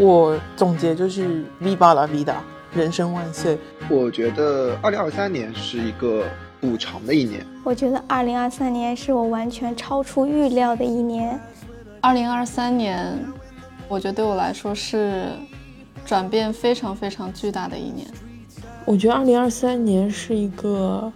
[0.00, 2.36] 我总结就是 Viva la vida，
[2.72, 3.58] 人生万岁。
[3.90, 6.24] 我觉得二零二三年是一个
[6.58, 7.44] 补偿的一年。
[7.62, 11.38] 我觉得二零二三年是我完全超出预料的一年。
[12.00, 13.14] 二零二三年，
[13.88, 15.26] 我觉得对我来说是
[16.06, 18.06] 转变非常非常巨大的一年。
[18.86, 21.12] 我觉得二零二三年是一个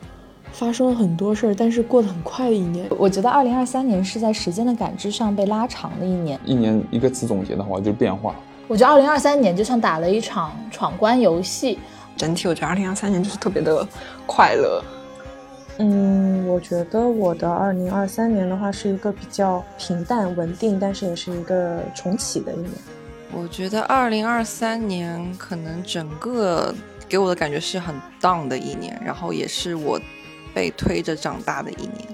[0.53, 2.87] 发生了很多事儿，但是过得很快的一年。
[2.99, 6.39] 我觉得二零二三年是在时间的感知上被拉长的一年。
[6.45, 8.35] 一年一个词总结的话，就是变化。
[8.67, 11.79] 我觉得二零二三年就像打了一场闯关游戏。
[12.17, 13.87] 整体我觉得二零二三年就是特别的
[14.27, 14.83] 快乐。
[15.79, 22.71] 嗯，我觉得我的二零二三年的话是一个比较平淡稳定，但是也是一个重启的一年。
[23.33, 26.73] 我觉得二零二三年可能整个
[27.09, 30.01] 给我的感觉是很 down 的一年，然后也是我
[30.55, 32.07] 被推着长大的一年。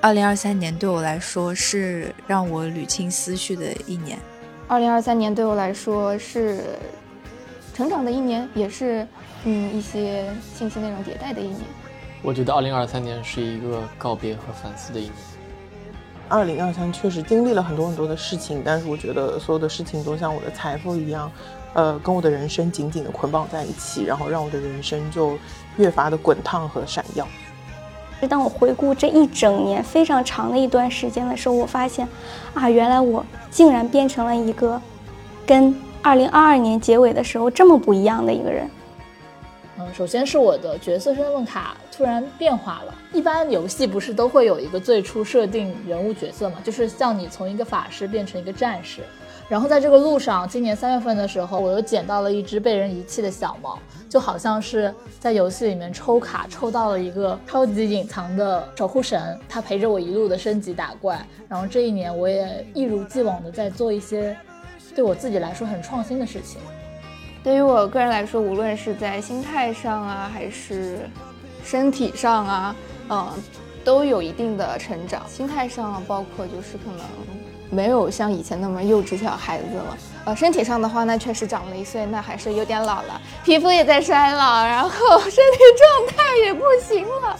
[0.00, 4.18] 二零二三年对我来说是让我捋清思绪的一年。
[4.68, 6.64] 二零二三年对我来说是
[7.72, 9.06] 成长的一年，也是
[9.44, 11.60] 嗯一些信息内容迭代的一年。
[12.20, 15.12] 我觉得二零二三年是一个告别和反思的一年。
[16.28, 21.30] 二零二三确实经历了很多很多的事情，但是我觉得所有的事情都像我的财富一样，
[21.74, 25.38] 呃，跟我的人生紧紧的捆绑在一起，然后让我的人生就
[25.76, 27.28] 越发的滚烫和闪耀。
[28.20, 32.08] 就当我回顾这一整年非常长的一段时间的时候，我发现，
[32.54, 34.80] 啊，原来我竟然变成了一个
[35.46, 38.68] 跟二零二二年结尾的时候这么不一样的一个人。
[39.78, 42.94] 嗯，首先是我的角色身份卡突然变化了。
[43.12, 49.02] 一般游戏不是都会有一个最初设定人物角色嘛，就是像你从一个法师变成一个战士。
[49.48, 61.24] 然后在这个路上，今年三月份的时候，我又捡到了一只被人遗弃的小猫，就好像是在游戏里面抽卡抽到了一个超级隐藏的守护神，它陪着我一路的升级打怪。
[61.48, 64.36] 然后这一年，我也一如既往的在做一些
[64.96, 66.60] 对我自己来说很创新的事情。
[67.44, 71.08] 对于我个人来说，无论是在心态上啊，还是
[71.62, 72.76] 身体上啊，
[73.10, 73.28] 嗯，
[73.84, 75.22] 都有一定的成长。
[75.28, 77.06] 心态上包括就是可能
[77.70, 79.98] 没有像以前那么幼稚小孩子了。
[80.24, 87.38] 呃，身体上的话，那确实长了一岁，那还是有点老了，皮肤也在衰老，然后身体状态也不行了。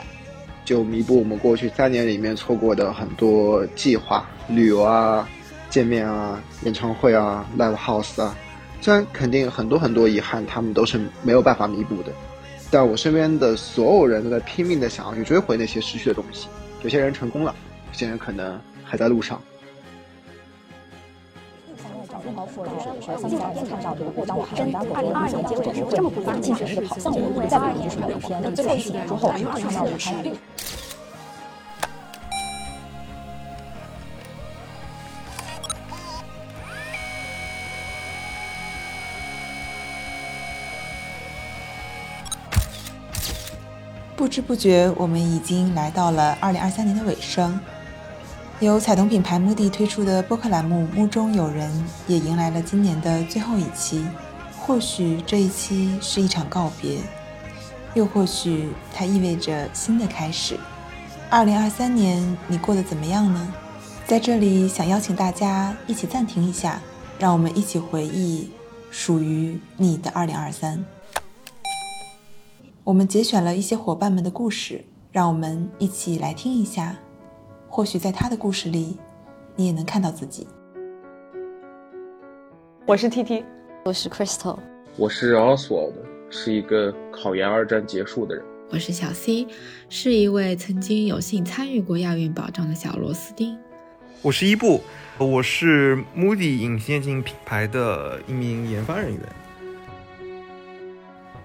[0.64, 5.28] 就弥补我们过去三年里面错过的很多计划、旅游啊、
[5.68, 8.36] 见面啊、演唱会啊、live house 啊。
[8.80, 12.10] 虽然肯定很多很多遗憾，他们都是没有办法弥补的，
[12.70, 16.48] 但我身边的所有人都在拼命的想要去追回那些失去的东西。
[16.82, 17.54] 有些人成功了，
[17.92, 19.42] 有些人可能还在路上。
[24.94, 30.14] 二零二二年结尾的时候这么不一样，竞选那个跑项目，在二年出来一天，最后几年之后，创造舞台。
[44.16, 47.60] 不知不觉，我们已经来到了二零二三年的尾声。
[48.60, 51.70] 由彩童品牌 Moody 推出的播客栏目《目中有人》
[52.06, 54.02] 也迎来了今年的最后一期。
[54.58, 56.98] 或许这一期是一场告别，
[57.92, 60.58] 又或许它意味着新的开始。
[61.28, 63.52] 二零二三年，你过得怎么样呢？
[64.06, 66.80] 在这里，想邀请大家一起暂停一下，
[67.18, 68.50] 让我们一起回忆
[68.90, 70.82] 属于你的二零二三。
[72.84, 76.96] 我们节选了一些伙伴们的故事，让我们一起来听一下。
[77.76, 78.96] 或许在他的故事里，
[79.54, 80.48] 你也能看到自己。
[82.86, 83.44] 我是 T T，
[83.84, 84.56] 我是 Crystal，
[84.96, 85.92] 我是 Oswald，
[86.30, 88.42] 是一个考研二战结束的人。
[88.70, 89.46] 我是小 C，
[89.90, 93.58] 是一位曾经有幸参与过亚运保障的小螺丝钉。
[94.22, 94.80] 我是伊布，
[95.18, 99.20] 我是 Moody 隐形眼镜品牌的一名研发人员。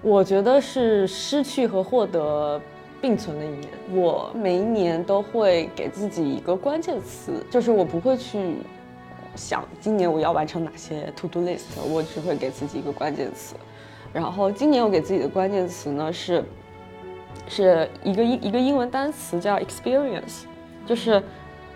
[0.00, 2.58] 我觉得是失去和获得
[3.02, 3.68] 并存的一年。
[3.90, 8.54] 我每一年都会给自己一个关键词，就是我不会去
[9.34, 13.56] 想今年我要完成哪些 to do list，我只会给自己一个关键词。
[14.12, 16.44] 然后今年我给自己的关键词呢是，
[17.48, 20.44] 是一个英一个英文单词叫 experience，
[20.86, 21.22] 就是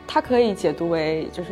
[0.06, 1.50] 它可以解读为就是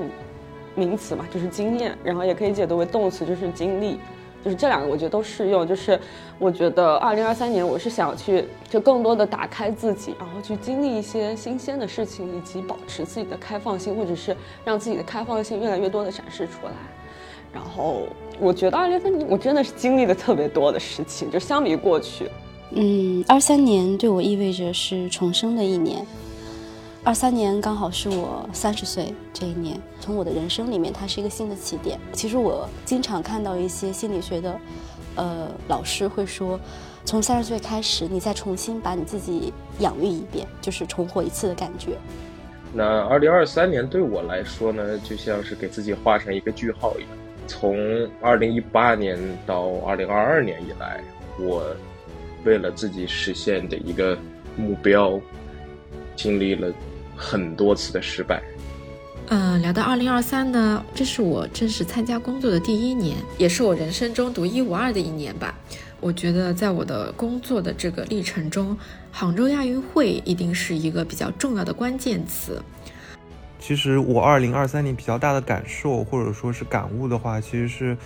[0.74, 3.98] 名词嘛，就是经验，然后也可以解读为动词，就是经历。
[4.44, 5.66] 就是这两个，我觉得都适用。
[5.66, 5.98] 就是
[6.38, 16.72] 我觉得二零二三年，我是想去就更多的打开自己，然后去经历一些新鲜的事情，以及保持自己的开放性，或者是让自己的开放性越来越多的展示出来。
[17.52, 18.02] 然后
[18.38, 22.28] 我觉得二零二三年，我真的是经历了特别多的事情，就相比过去，
[22.72, 26.04] 嗯，二三年对我意味着是重生的一年。
[27.04, 32.00] 二三年刚好是我三十岁这一年，从我的人生里面，它是一个新的起点。
[32.14, 34.58] 其实我经常看到一些心理学的，
[35.16, 36.58] 呃，老师会说，
[37.04, 41.98] 从三十岁开始，你再重新把你自己养育一遍，就是重活一次的感觉。
[42.72, 47.10] 那二零二三年对我来说呢，就像是给自己画上一个句号一样。
[47.46, 47.76] 从
[48.22, 51.04] 二零一八年到二零二二年以来，
[51.38, 51.66] 我
[52.46, 54.16] 为了自己实现的一个
[54.56, 55.20] 目标，
[56.16, 56.72] 经历了
[57.16, 58.42] 很多次的失败。
[59.28, 65.54] 嗯，聊到二零二三呢，这是我正式参加工作的第一年，也是我人生中独一无二的一年吧。
[66.00, 68.76] 我觉得在我的工作的这个历程中，
[69.10, 72.62] 杭州亚运会一定是一个比较重要的关键词。
[73.58, 77.96] 其实我二零二三年比较大的感受或者说是感悟的话，其实是，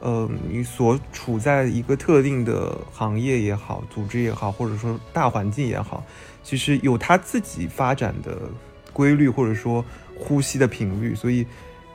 [0.00, 6.04] 呃，你所处在一个特定的行业也好，组织也好，或者说大环境也好，
[6.48, 8.48] 其实有它自己发展的
[8.92, 9.84] 规律或者说
[10.16, 11.46] 呼吸的频率，所以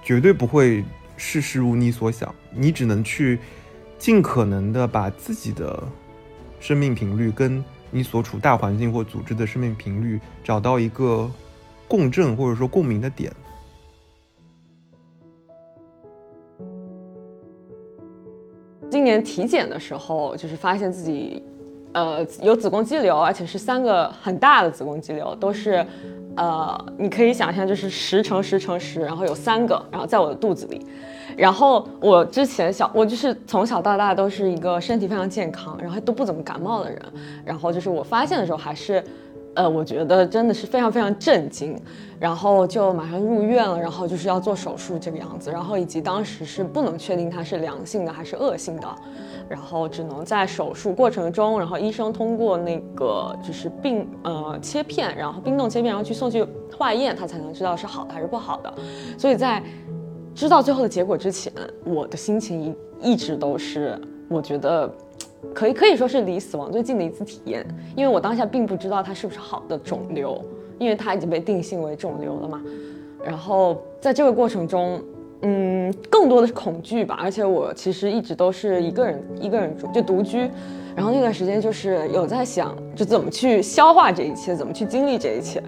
[0.03, 0.85] 绝对不会
[1.17, 3.39] 事事如你所想，你只能去。
[3.99, 5.81] 尽可能的把自己的
[6.59, 11.31] 生命频率跟你所处大环境或组织的生命频率找到一个
[11.87, 13.31] 共振或者说共鸣的点。
[18.91, 21.41] 今年体检的时候，就是发现自己，
[21.93, 25.85] 呃，有子宫肌瘤，而且是三个很大的子宫肌瘤，都是，
[26.35, 30.85] 呃，你可以想象就是十乘十乘十，然后有三个，然后在我的肚子里。
[31.35, 37.01] 然后我之前小，我就是从小到大都是一个身体非常健康，然后都不怎么感冒的人。
[37.43, 39.03] 然后就是我发现的时候还是，
[39.55, 41.79] 呃，我觉得真的是非常非常震惊。
[42.19, 45.51] 然后就马上入院了，然后就是要做手术这个样子。
[45.51, 48.87] 然后以及当时是不能确定它是良性的还是恶性的，
[49.49, 56.47] 然后只能在手术过程中，然后医生通过那个就是病呃切片，然后冰冻切片，然后去送去
[56.77, 58.73] 化验，他才能知道是好的还是不好的。
[59.17, 59.61] 所以在
[60.33, 61.51] 知道最后的结果之前，
[61.83, 64.89] 我的心情一一直都是，我觉得，
[65.53, 70.39] 可以可以说是离死亡最近的一次体验，因为我当下并不知道它是不是好的肿瘤，
[70.77, 72.61] 因为它已经被定性为肿瘤了嘛。
[73.25, 75.01] 然后在这个过程中，
[75.41, 80.49] 嗯，更多的是恐惧吧，而且我其实一直都是一个人一个人住，就独居。
[80.95, 85.61] 然后那段时间就是有在想，就怎么去消化这一切，怎么去经历这一切。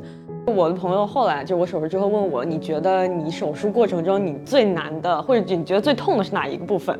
[0.45, 6.99] 我的朋友后来就我手术之后问我，你觉得你手术过程中你最难的，或者你觉得最痛的是哪一个部分？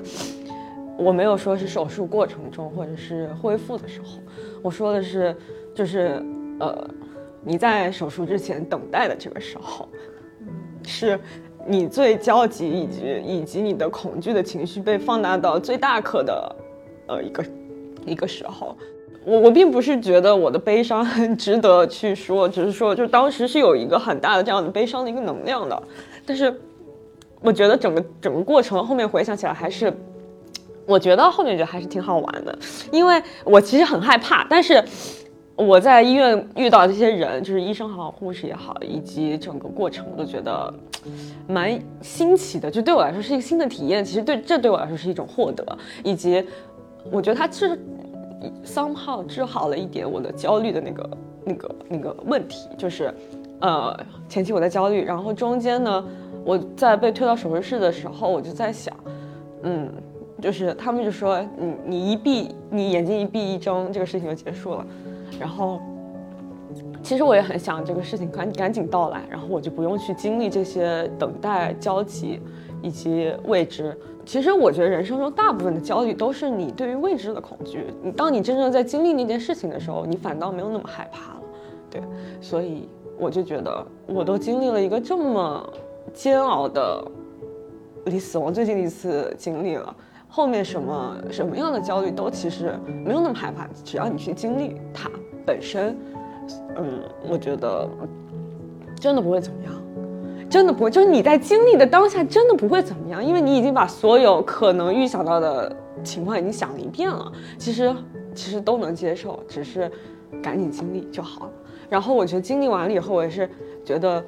[0.98, 4.20] 我没有说是手术过程中或者是恢复的时候，
[4.62, 5.36] 我说的是，
[5.74, 6.24] 就是
[6.60, 6.90] 呃，
[7.44, 9.88] 你在手术之前等待的这个时候，
[10.84, 11.20] 是
[11.68, 16.56] 你最焦急以及以及你的恐惧的情绪被放大到最大可的
[17.08, 17.46] 呃一个
[18.06, 18.76] 一个时候。
[19.26, 25.84] 我我并不是觉得我的悲伤很值得去说，只是说，就当时是有一个很大的这样的悲伤的一个能量的，
[26.28, 26.54] 但是
[27.42, 29.92] 我觉得整个整个过程后面回想起来还是，
[30.86, 32.58] 我觉得后面觉得还是挺好玩的，
[32.92, 34.84] 因为我其实很害怕，但是
[35.56, 40.74] 我在医院遇到这些人，就是医生好、护士也好，以及整个过程，我都觉得
[41.48, 44.04] 蛮新奇的，就对我来说是一个新的体验。
[44.04, 45.66] 其实对这对我来说是一种获得，
[46.04, 46.46] 以及
[47.12, 47.80] 我觉得它是。
[48.64, 51.10] somehow 治好了一点我的焦虑的那个、
[51.44, 53.12] 那个、那个问题，就是，
[53.60, 53.98] 呃，
[54.30, 56.06] 前期我在焦虑，然后中间呢，
[56.44, 58.96] 我在被推到手术室的时候，我就在想，
[59.64, 59.92] 嗯，
[60.42, 64.86] 就是他们就说，你你一闭，你眼睛一闭一睁，这个事情就结束了，
[65.40, 65.80] 然后，
[67.02, 72.42] 其实我也很想这个事情赶赶紧到来，然后我就不用去经历这些等待、焦急
[72.82, 73.98] 以及未知。
[74.26, 77.86] 其实我觉得人生中大部分的焦虑都是你对于未知的恐惧。
[78.02, 81.42] 你当你真正在经历那件事情的时候，你反倒没有那么害怕了。
[81.92, 82.02] 对，
[82.42, 82.90] 所以
[83.20, 85.74] 我就觉得我都经历了一个这么
[86.12, 87.06] 煎熬的
[88.06, 89.96] 离死亡最近的一次经历了，
[90.36, 95.10] 后面什么什么样的焦虑都其实没有那么害怕，只要你去经历它
[95.46, 95.98] 本身，
[96.76, 97.90] 嗯，我觉得
[99.00, 99.74] 真的不会怎么样。
[100.50, 105.74] 真的不会，就是你在经历的当下，真的不会怎么样，因为你已经把所有可能预想到的
[106.04, 107.32] 情况已经想了一遍了。
[107.58, 107.96] 其实，
[108.34, 109.90] 其实都能接受，只是
[110.44, 111.52] 赶紧经历就好了。
[111.88, 113.50] 然后我觉得经历完了以后，我也是
[113.86, 114.22] 觉得，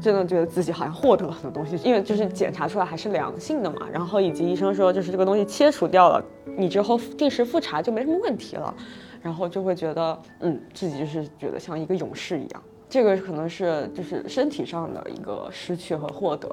[0.00, 3.88] 真的觉得自己好像获得了很多东西，因为就是检查出来还是良性的嘛。
[3.92, 6.24] 然后以及医生说，就是这个东西切除掉了，
[6.56, 8.74] 你之后定时复查就没什么问题了。
[9.20, 12.62] 然后就会觉得，嗯，自己就是觉得像一个勇士一样。
[12.88, 16.48] 这个可能是就是身体上的一个失去和获得，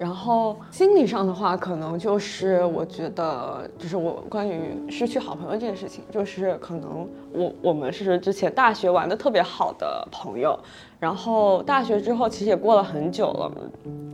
[0.00, 10.58] 然后心理上的话，可能就是我觉得，就是我关于失去好朋友这件事情，就是可能我我们是之前大学玩的特别好的朋友，
[10.98, 13.52] 然后大学之后其实也过了很久了，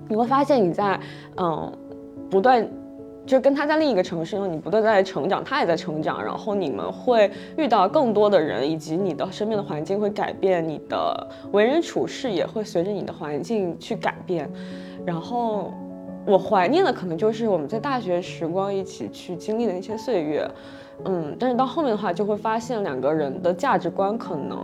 [0.09, 0.99] 你会发现你在
[1.37, 1.73] 嗯
[2.29, 2.69] 不断。
[3.25, 14.49] 就跟他在另一个城市呢，你不断在成长，他也在成长，然后你们会遇到更多的人，以及你的身边的环境会改变，你的为人处事也会随着你的环境去改变。
[15.07, 15.73] 然后
[16.27, 20.51] 我怀念的可能就是我们在大学时光一起去经历的那些岁月，
[21.05, 24.59] 嗯，但是到后面的话就会发现两个人的价值观可能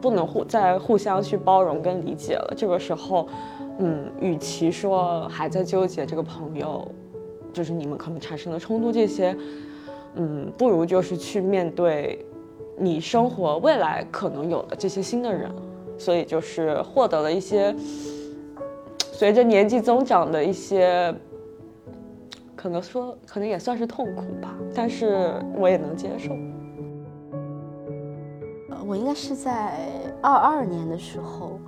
[0.00, 2.54] 不能互再互相去包容跟理解了。
[2.56, 3.28] 这个时候，
[3.78, 6.86] 嗯，与其说还在纠结这个朋友。
[7.52, 9.34] 就是你们可能产生的冲突，这些，
[10.16, 12.22] 嗯，不如就是去面对
[12.76, 15.50] 你生活未来可能有的这些新的人，
[15.96, 17.74] 所以就是获得了一些
[19.16, 21.14] 随着年纪增长的一些，
[22.54, 26.36] 可能说可能也算是痛苦吧，但是我也能接受。
[28.86, 29.72] 我应该是在
[30.20, 31.58] 二二年的时候，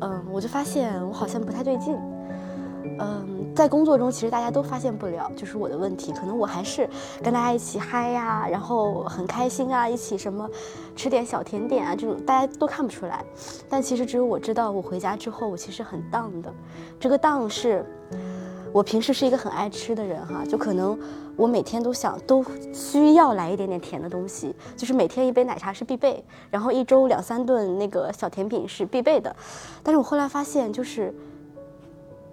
[0.00, 1.94] 嗯，我就发现我好像不太对劲。
[2.98, 6.12] 嗯，在工作中其实大家都发现不了，就是我的问题。
[6.12, 6.88] 可能我还是
[7.22, 10.48] 跟大家一起嗨呀，然后很开心啊，一起什么
[10.96, 13.24] 吃点小甜点啊，这种大家都看不出来。
[13.68, 16.52] 但其实只有我知道，我回家之后我其实很荡的。
[16.98, 17.86] 这个荡是，
[18.72, 20.98] 我平时是一个很爱吃的人哈，就可能
[21.36, 29.34] 我每天都想都需要来一点点甜的东西，就是每天一杯奶茶是必备，然后一周两三顿那个小甜品是必备的。
[29.80, 31.14] 但是我后来发现就是。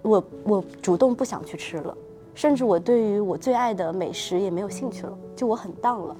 [0.02, 1.96] 我我主动不想去吃了，
[2.34, 6.16] 甚至我对于我最爱的美食也没有兴趣了，就我很荡了，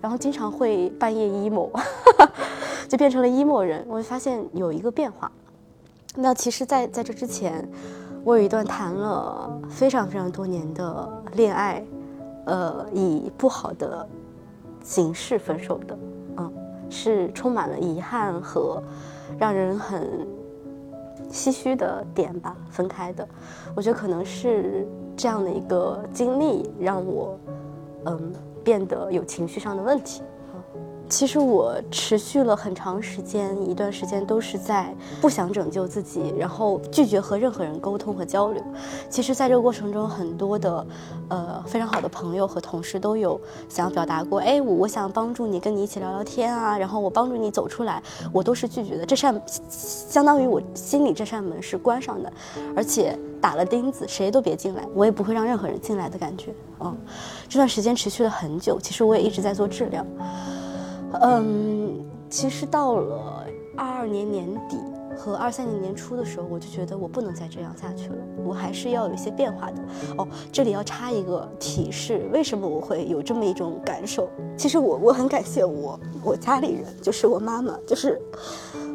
[0.00, 1.68] 然后经常会半夜 emo，
[2.88, 3.84] 就变成了 emo 人。
[3.88, 5.30] 我就发现有一个变化。
[6.14, 7.68] 那其实，在在这之前，
[8.22, 11.84] 我有一段谈了非常非常多年的恋爱，
[12.46, 14.06] 呃，以不好的
[14.84, 15.98] 形式分手的，
[16.36, 16.52] 嗯，
[16.88, 18.80] 是充满了遗憾和
[19.38, 20.33] 让人很。
[21.34, 23.28] 唏嘘的点吧，分开的，
[23.74, 24.86] 我觉得可能是
[25.16, 27.36] 这样的一个经历让我，
[28.04, 30.22] 嗯，变得有情绪上的问题。
[31.14, 38.60] 其实我持续了很长时间，一段时间都是在不想拯救自己，然后拒绝和任何人沟通和交流。
[39.08, 40.84] 其实，在这个过程中，很多的，
[41.28, 48.02] 呃，非常好的朋友和同事都有想要表达过，哎，我我想帮助你，跟你一起聊聊天啊，然后我帮助你走出来，
[48.32, 49.06] 我都是拒绝的。
[49.06, 52.32] 这扇相当于我心里这扇门是关上的，
[52.74, 56.52] 而且打了钉子，谁都别进来，我也不会让任何人进来的感觉。
[56.80, 56.92] 嗯，
[57.48, 60.04] 这段时间持续了很久，其实我也一直在做治疗。
[61.22, 64.78] 嗯，其实到了二二年年底
[65.16, 69.76] 和二三年年初的时候，我就觉得我不能再这样下去了，我还是要有一些变化的。
[70.18, 74.28] 哦，这里要插一个提示，为什么我会有这么一种感受？
[74.56, 78.20] 其实我我很感谢我我家里人，就是我妈妈，就是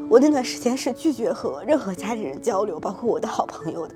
[0.09, 3.95] 我那段时间是拒绝和任何家里人交流，包括我的好朋友的。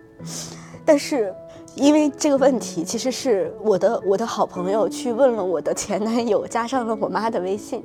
[0.86, 1.34] 但是
[1.76, 7.84] 因为这个问题，其实是我的我的好朋友去问了我的前男友，加上了我妈的微信。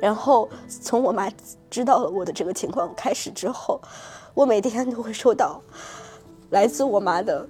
[0.00, 1.30] 然后从我妈
[1.70, 3.80] 知道了我的这个情况开始之后，
[4.34, 5.62] 我每天都会收到
[6.50, 7.46] 来自我妈的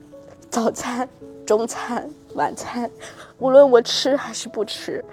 [0.51, 1.09] 早餐、
[1.47, 2.91] 中餐、晚餐，
[3.39, 5.05] 无论我吃还是不吃，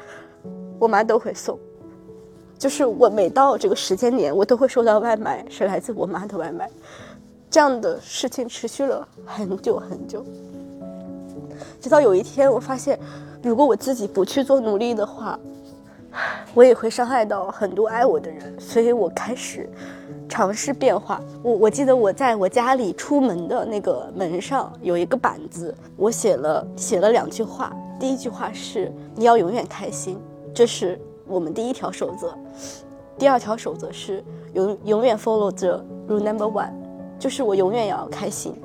[0.77, 1.57] 我妈都会送。
[2.57, 6.69] 就是我每到这个时间点，我都会收到外卖，是来自我妈的外卖。
[7.49, 10.23] 这样的事情持续了很久很久，
[11.79, 12.99] 直到有一天，我发现，
[13.41, 15.39] 如果我自己不去做努力的话。
[16.55, 19.69] 我也会伤害到很多爱我的人，所以我开始
[20.27, 21.21] 尝试变化。
[21.43, 27.71] 我我记得我在我家里出门的那个门上有一个板子，我写了写了两句话。
[27.99, 30.19] 第一句话是你要永远开心，
[30.51, 32.35] 这是我们第一条守则。
[33.15, 36.71] 第二条守则是永永远 follow the rule number one，
[37.19, 38.59] 就是我永远要开心。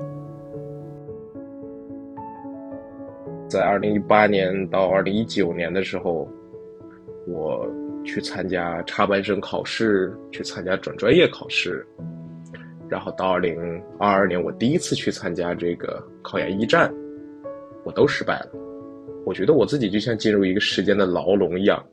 [3.47, 6.27] 在二零一八年到二零一九年的时候。
[7.27, 7.67] 我
[8.03, 11.83] 去参加插班生考试，去参加转专业考试，
[12.87, 13.59] 然后到二零
[13.97, 16.93] 二二年，我第一次去参加这个考研一战，
[17.83, 18.51] 我都失败了。
[19.25, 21.83] 我觉得我自己就像进入一个时间的牢笼一样，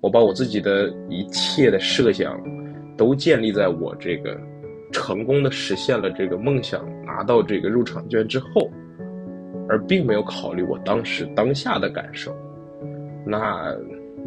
[0.00, 2.40] 我把我自己的一切的设想，
[2.96, 4.40] 都建立在我这个
[4.92, 8.70] 成功的实现了这个梦想，拿到这个入场券之后，
[9.68, 12.36] 而并没有考虑我当时当下的感受。
[13.26, 13.76] 那。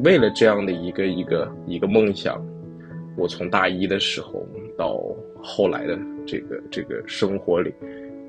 [0.03, 2.45] 为了这样的一个一个一个梦想，
[3.15, 4.45] 我从大一的时候
[4.77, 5.01] 到
[5.41, 7.73] 后来的这个这个生活里，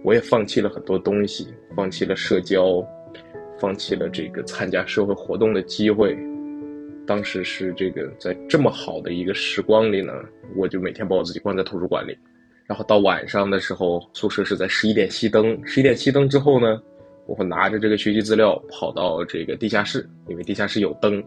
[0.05, 2.87] 我也放弃了很多东西，放弃了社交，
[3.59, 6.17] 放弃了这个参加社会活动的机会。
[7.05, 10.13] 当时是这个在这么好的一个时光里呢，
[10.55, 12.17] 我就每天把我自己关在图书馆里，
[12.65, 16.81] 然后到晚上的时候，宿舍是在十一点熄灯，十一点熄灯之后呢，
[17.27, 21.23] 我会拿着这个学习资料跑到这个地下室，因为地下室有灯，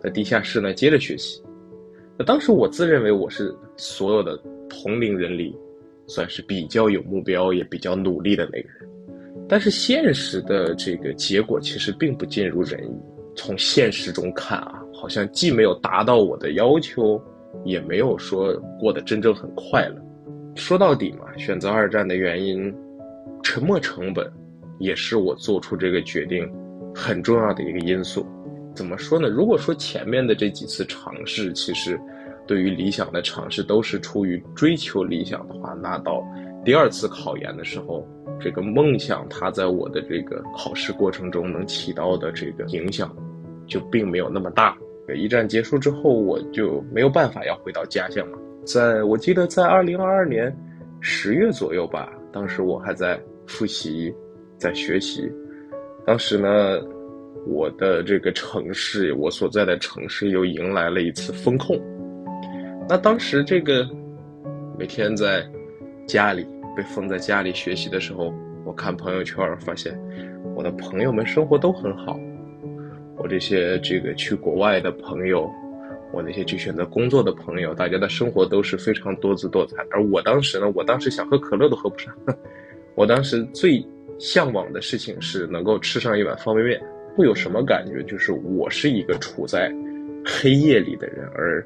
[0.00, 1.42] 在地下室呢接着学习。
[2.18, 4.36] 那当时我自认为我是所有的
[4.68, 5.56] 同龄人里，
[6.06, 8.88] 算是比较有目标也比较努力的那个人，
[9.48, 12.94] 但是现实的这个结果其实并不尽如人意。
[13.36, 14.80] 从现实中看啊。
[14.96, 17.20] 好像既没有达到我的要求，
[17.62, 20.02] 也没有说过得真正很快乐。
[20.54, 22.74] 说到底嘛，选择二战的原因，
[23.42, 24.32] 沉没成本，
[24.78, 26.50] 也是我做出这个决定
[26.94, 28.26] 很重要的一个因素。
[28.74, 29.28] 怎么说呢？
[29.28, 31.98] 如果说前面的这几次尝试，其实
[32.46, 36.24] 对于理想的尝试都是出于追求理想的话，那到
[36.64, 38.04] 第二次考研的时候，
[38.40, 43.14] 这个梦想它在我的这个考试过程中能起到的这个影响，
[43.66, 44.76] 就并没有那么大。
[45.14, 48.38] 一战结束之后，我就没有办法要回到家乡了。
[48.64, 50.54] 在我记得，在二零二二年
[51.00, 54.12] 十月左右吧，当时我还在复习，
[54.58, 55.30] 在学习。
[56.06, 56.80] 当时呢，
[57.46, 61.80] 我的这个城市，我所在的城市又迎来了一次风控。
[62.88, 63.88] 那当时这个
[64.78, 65.42] 每天在
[66.06, 66.46] 家里
[66.76, 68.32] 被封在家里学习的时候，
[68.64, 69.98] 我看朋友圈，发现
[70.54, 72.18] 我的朋友们生活都很好。
[73.16, 75.50] 我这些这个去国外的朋友，
[76.12, 79.76] 我那些去选择工作的朋友，大家的生活都是非常多姿多彩。
[79.90, 82.14] 而我当时呢，我当时想喝可乐都喝不上。
[82.94, 83.82] 我当时最
[84.18, 86.80] 向往的事情是能够吃上一碗方便面。
[87.16, 88.02] 会有什么感觉？
[88.04, 89.72] 就是我是一个处在
[90.24, 91.64] 黑夜里的人，而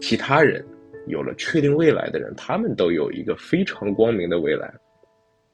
[0.00, 0.64] 其他人
[1.06, 4.72] 有了确定未来的人，他们都有一个非常光明的未来，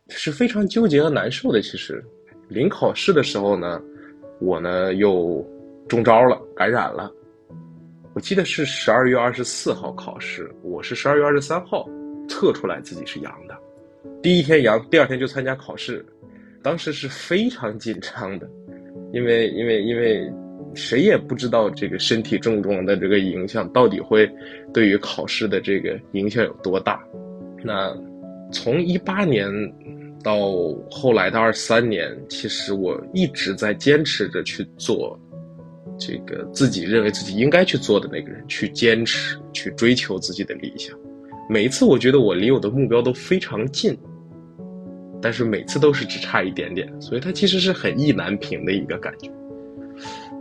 [0.08, 1.60] 是非常纠结和难受的。
[1.60, 2.04] 其实，
[2.48, 3.82] 临考试的时候呢。
[4.40, 5.44] 我呢又
[5.88, 7.12] 中招了，感染了。
[8.14, 11.88] 我记得是十二月二十四号考试，我是十二月二十三号
[12.28, 13.58] 测出来自己是阳的，
[14.22, 16.04] 第一天阳，第二天就参加考试，
[16.62, 18.48] 当时是非常紧张的，
[19.12, 20.30] 因为因为因为
[20.74, 24.28] 谁也不知道这个身体症状的这个影响到底会
[24.72, 27.02] 对于考试的这个影响有多大。
[27.62, 27.96] 那
[28.52, 29.48] 从一八年。
[30.20, 30.50] 到
[30.90, 35.16] 后来的二三年，其实我一直在坚持着去做，
[35.96, 40.92] 这个自己认为自己应该去做的那个人，去坚持，去追求自己的理想。
[41.48, 43.96] 每一次我觉得我离我的目标都非常近，
[45.20, 49.30] 但是每次都是只差一点点，所以它其实是很意难平的一个感觉。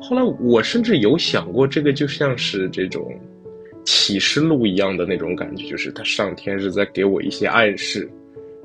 [0.02, 3.12] 后来我甚至有想过，这个就像是这种
[3.84, 8.10] 启示录一样的那种感觉，就是他上天是在给我一些暗示。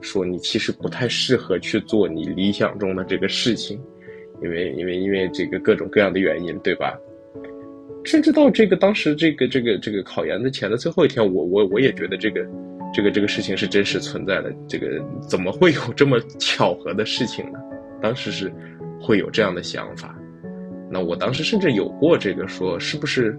[0.01, 3.81] 说你其实不太适合去做你理想中的这个事情，
[4.43, 6.99] 因为因为因为这个各种各样的原因，对吧？
[8.05, 12.45] 甚至到这个当时这个这个这个考研的前的最后一天，我我我也觉得这个
[12.93, 14.55] 这个这个事情是真实存在的。
[14.69, 17.59] 这个怎么会有这么巧合的事情呢？
[18.01, 18.53] 当时是
[19.01, 20.19] 会有这样的想法。
[20.91, 23.39] 那我当时甚至有过这个说，是不是？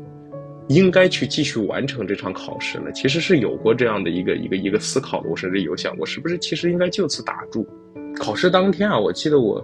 [0.69, 2.89] 应该去继续完成这场考试了。
[2.93, 7.67] 其实是有过这样的一个一个一个思考的，我甚至有想过，是不是其实应该就此打住。
[8.15, 9.61] 考试当天啊，我记得我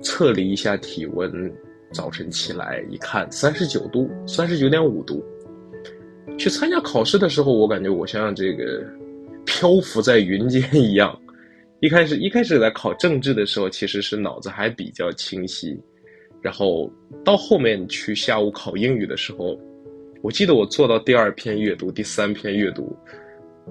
[0.00, 1.52] 测了一下体温，
[1.92, 5.24] 早晨起来一看，三十九度，三十九点五度。
[6.38, 8.80] 去参加考试的时候，我感觉我像这个
[9.44, 11.18] 漂浮在云间一样。
[11.80, 15.76] 一开始一开始在考政治的时候，其实是脑子还比较清晰，
[16.40, 16.92] 然后
[17.24, 19.58] 到后面去下午考英语的时候。
[20.22, 22.96] 我记得我做到第二篇阅读、第三篇阅读，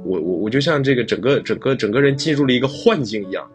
[0.03, 3.49] 我我我就像这个整个整个整个人进入了一个幻境一样，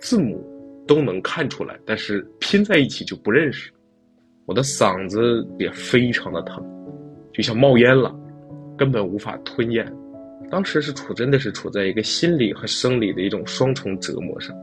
[0.00, 0.44] 字母
[0.84, 3.70] 都能看出来，但是拼在一起就不认识。
[4.46, 6.60] 我的嗓子也非常的疼，
[7.32, 8.12] 就像冒烟了，
[8.76, 9.86] 根本无法吞咽。
[10.50, 14.54] 当时是处真的是处在一个心理和生理的一种双重折磨上。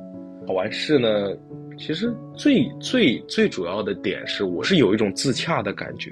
[0.46, 1.34] 考完试呢，
[1.78, 6.12] 其实最最最主要的点是，我是有一种自洽的感觉，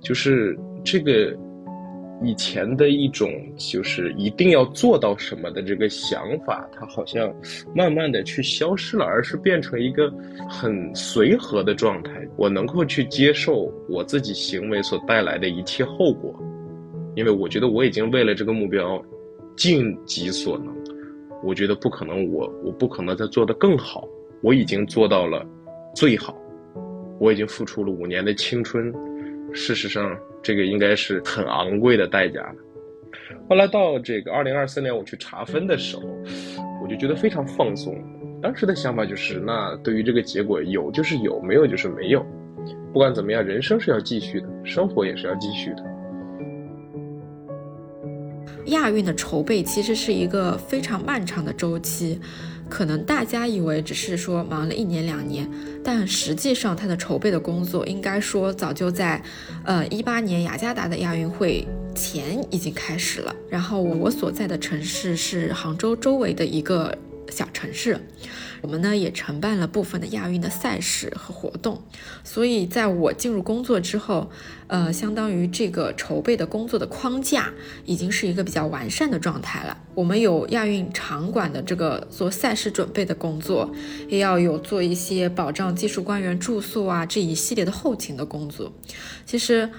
[0.00, 0.58] 就是。
[0.86, 1.34] 这个
[2.22, 7.34] 以前的一种就是一定要做到什么的这个想法，它好像
[7.74, 10.12] 慢慢的去消失了，而是变成一个
[10.46, 12.22] 很随和的状态。
[12.36, 16.38] 我能够去接受我自己行为所带来的一切后果，
[17.14, 19.02] 因为我觉得我已经为了这个目标
[19.56, 20.74] 尽己所能。
[21.42, 24.08] 我觉得不可能，我我不可能再做得更好。
[24.42, 25.46] 我已经做到了
[25.94, 26.36] 最好，
[27.18, 28.92] 我已经付出了五年的青春。
[29.52, 30.16] 事实上。
[30.46, 32.54] 这个应该是很昂贵的代价。
[33.48, 36.02] 后来到这个二零二三年，我去查分的时候，
[36.82, 37.96] 我就觉得非常放松。
[38.42, 42.22] 当时的想法就是，那对于这个结果，有就是有，没有就是没有。
[42.92, 45.93] 不管怎么样，人生是要继续的，生活也是要继续的。
[48.66, 52.20] 亚运的筹备其实是一个非常漫长的周期。
[52.66, 55.48] 可能大家以为只是说忙了一年两年，
[55.84, 59.22] 但实际上它的筹备的工作应该说早就在，
[59.64, 63.36] 呃一八年雅加达的亚运会前已经开始了。
[63.50, 66.96] 然后我所在的城市是杭州周围的一个
[67.34, 68.00] 小城市。
[68.62, 71.82] 我们呢也承办了部分的亚运的赛事和活动，
[72.22, 74.30] 所以在我进入工作之后，
[74.68, 77.52] 呃，相当于这个筹备的工作的框架
[77.84, 79.76] 已经是一个比较完善的状态了。
[79.94, 83.70] 我们有亚运场馆的这个做赛事准备的工作，
[84.08, 88.72] 也要有做一些保障技术官员住宿啊这一系列的后勤的工作。
[89.26, 89.70] 其实。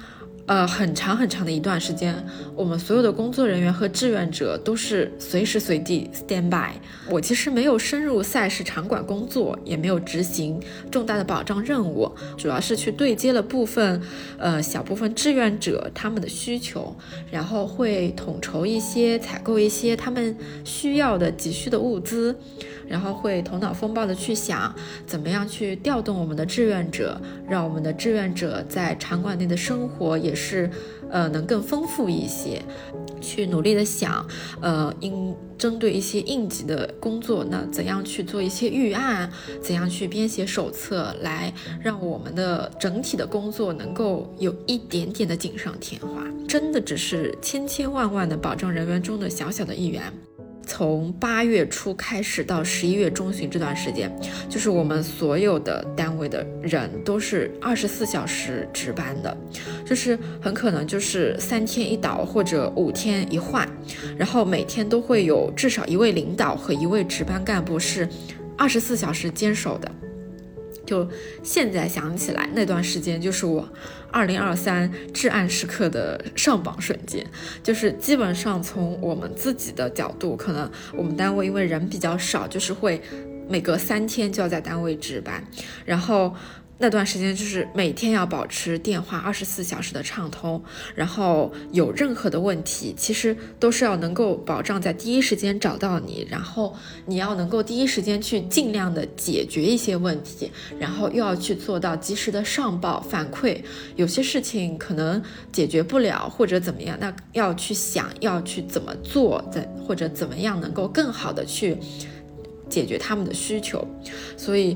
[0.47, 2.15] 呃，很长很长的一段时间，
[2.55, 6.73] 我们所有的工作人员和志愿者都是随时随地 stand by。
[7.09, 13.99] 我其实没有深入赛事场馆工作，也没有执行重大的保障任务，主要是去对接了部分，
[14.37, 16.95] 呃，小部分志愿者他们的需求，
[17.31, 22.35] 然后会统筹一些采购一些他们需要的急需的物资。
[22.87, 24.71] 然后会头脑风暴的去想，
[25.07, 30.69] 怎么样去调动我们的志愿者，让我们的志愿者在场馆内的生活也是，
[31.09, 32.61] 呃，能更丰富一些。
[33.21, 34.23] 去努力的想，
[34.61, 39.31] 呃，应针对一些应急的工作，那怎样去做一些预案，
[39.63, 46.23] 怎样去编写手册，来让我们的整体的工作能够有一点点的锦上添花。
[46.47, 50.03] 真的只是千千万万的保障人员中的小小的一员。
[50.65, 54.11] 从八月初开始到十一月中旬这段时间，
[54.49, 59.35] 就是我们所有的单位的人都是二十四小时值班的，
[59.85, 63.67] 就是很可能就是三天一倒或者五天一换，
[64.17, 68.07] 然后每天都会有至少一位领导和一位值班干部是
[68.57, 69.91] 二十四小时坚守的。
[70.85, 71.07] 就
[71.43, 73.67] 现在想起来，那段时间就是我
[74.11, 77.25] 二零二三至暗时刻的上榜瞬间。
[77.63, 83.01] 就是基本上从我们自己的角度，可能我们单位因为人比较少，就是会
[83.49, 85.43] 每隔三天就要在单位值班，
[85.85, 86.35] 然后。
[86.77, 90.61] 那段时间就是每天要保持电话二十四小时的畅通，
[90.93, 103.61] 然后有任何的问题，其实都是要能够保障在第一时间找到你，然后你要能够第一时间去尽量的解决一些问题，然后又要去做到及时的上报反馈。
[103.95, 111.77] 有些事情可能解决不了或者怎么样，那要去想要去怎么做，在或者怎么样能够更好的去
[112.69, 113.87] 解决他们的需求，
[114.35, 114.75] 所以。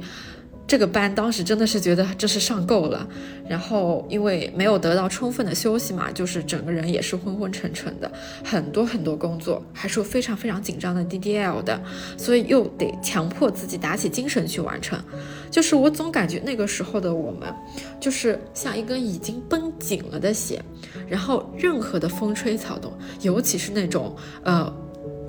[0.70, 3.08] 这个班当时真的是觉得这是上够了，
[3.50, 8.12] 然后因为没有得到充分的休息嘛，就是整个人也是昏昏沉沉的，
[8.46, 11.82] 很多很多工作，还是非常非常紧张的 DDL 的，
[12.16, 15.04] 所以又得强迫自己打起精神去完成。
[15.50, 17.52] 就是我总感觉那个时候的我们，
[18.00, 20.64] 就是像一根已经绷紧了的弦，
[21.08, 24.72] 然后任何的风吹草动，尤其是那种呃。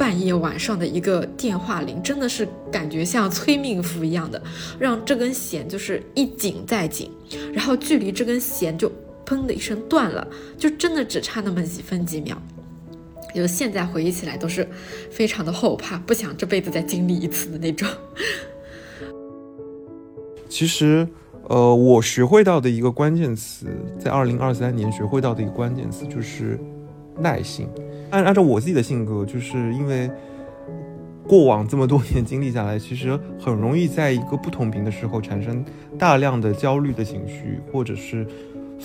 [0.01, 4.43] 半夜晚上的一个电话铃，真的是感觉像催命符一样的，
[4.79, 7.11] 让这根弦就是一紧再紧，
[7.53, 8.91] 然后距离这根弦就
[9.27, 12.41] 砰的一声断了，就真的只差那么几分几秒。
[13.35, 14.67] 就现在回忆起来都是
[15.11, 17.87] 非常的后怕，不想这辈子再经历一次的那种。
[20.49, 21.07] 其实，
[21.47, 23.67] 呃，我学会到的一个关键词，
[23.99, 26.59] 在二零二三年学会到的一个关键词就是
[27.19, 27.69] 耐心。
[28.11, 30.11] 按按照我自己的性格，就是因为
[31.27, 35.65] 过往这么多年经历下来，其实很容易在一个不同频的时候产生
[35.97, 38.27] 大量的焦虑的情绪，或者是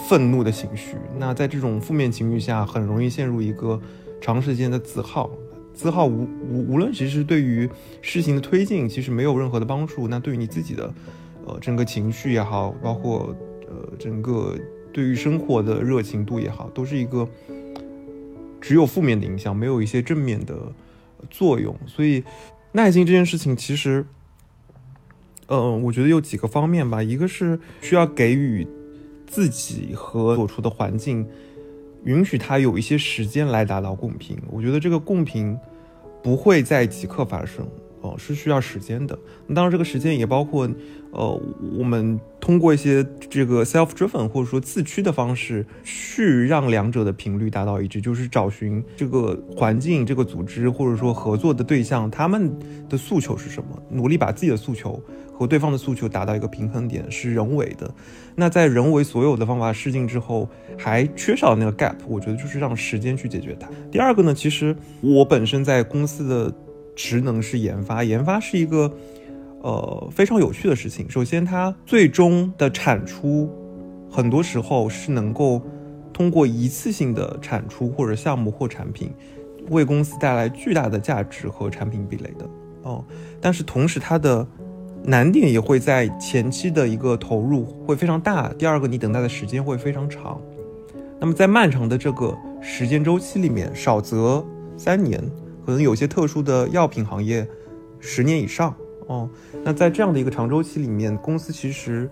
[0.08, 0.96] 愤怒的情绪。
[1.18, 3.80] 那在这种负面情绪下，很容易陷入一个
[4.22, 5.30] 长时间的自耗。
[5.74, 7.68] 自耗无无无论其实对于
[8.02, 10.08] 事情的推进，其实没有任何的帮助。
[10.08, 10.94] 那对于你自己的
[11.48, 13.36] 呃整个情绪也好，包括
[13.68, 14.56] 呃整个
[14.94, 17.28] 对于生活的热情度也好，都是一个。
[18.68, 20.56] 只有负面的影响，没有一些正面的
[21.30, 21.78] 作用。
[21.86, 22.24] 所以，
[22.72, 24.04] 耐心这件事情，其实，
[25.46, 27.04] 嗯，我觉得有几个方面吧。
[27.04, 28.68] 一个是需要给予
[29.28, 31.28] 自己和所处的环境，
[32.06, 34.36] 允许他有一些时间来达到共频。
[34.50, 35.56] 我觉得这个共频
[36.24, 37.68] 不会在即刻发生。
[38.18, 39.18] 是需要时间的。
[39.48, 40.70] 那当然，这个时间也包括，
[41.12, 41.42] 呃，
[41.78, 52.52] 我们通过一些这个 self-driven 或者说自驱的方式，去让两者的频率达到一致，就是找寻这个环境、这个组织或者说合作的对象，他们
[52.90, 55.02] 的诉求是什么，努力把自己的诉求
[55.34, 57.94] 和对方的诉求达到一个平衡点，是人为的。
[58.36, 63.70] 那在人为所有的方法试尽之后，还缺少那个 gap，我觉得就是让时间去解决它。
[63.90, 66.54] 第二个呢，其实我本身在公司的。
[66.96, 68.92] 职能是研发，研发是一个
[69.62, 71.10] 呃非常有趣的事情。
[71.10, 73.50] 首先，它最终的产出
[74.10, 75.62] 很多时候是能够
[76.14, 79.12] 通过一次性的产出或者项目或产品，
[79.70, 82.50] 为公司带来巨大的价值和产品壁垒的
[82.84, 83.04] 哦。
[83.42, 84.48] 但是同时，它的
[85.04, 90.40] 难点也会在前期的一个投入会非常大，第二个你等待的时间会非常长。
[91.20, 94.46] 那么在漫长的这个时间周期里面，少则
[94.78, 95.22] 三年，
[95.66, 97.48] 可能有些特殊的药品行业，
[98.00, 98.76] 十年以上
[99.08, 99.30] 哦。
[99.64, 102.10] 那在这样的一个长周期里面，公司其实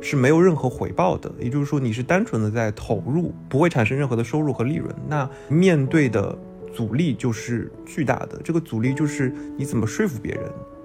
[0.00, 4.94] 是没有任何回报的，也就是说你是单纯的在投入，不会产生任何的收入和利润。
[5.08, 6.36] 那面对的
[6.72, 10.44] 阻力就是巨大的，这个阻力就是你怎么说服别人。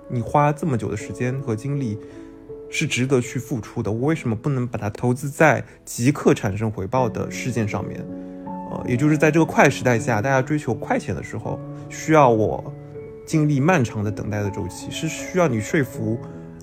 [0.09, 1.97] 你花这么久的时间和精力
[2.69, 8.05] 是值得去付出的，我为什么不能把它投资在即刻产生回报的事件上面？
[8.71, 12.63] 呃，也就是在这个快时代下，大家追求快钱的时候，需要我
[13.25, 16.17] 经历漫长的等待的周期，是需要你说服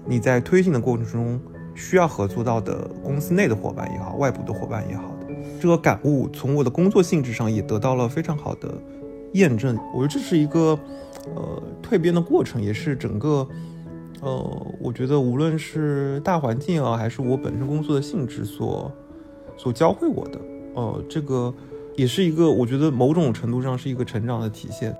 [0.07, 1.41] 你在推进的过程中
[1.75, 8.69] 需要合作到的公司内的伙伴也好，外部的伙伴也好的这个感悟，从我的工作性质上也得到了非常好的
[9.33, 9.79] 验证。
[9.95, 10.79] 我觉得这是一个。
[11.35, 13.49] 呃，蜕变的过程也是整个，
[14.21, 18.93] 呃，我觉得无论是大环境啊，还是我本身工作的性质所
[19.57, 20.39] 所教会我的，
[20.75, 21.55] 呃，这个
[21.97, 24.97] 也是一个我觉得某种程度上是一个成长的体现。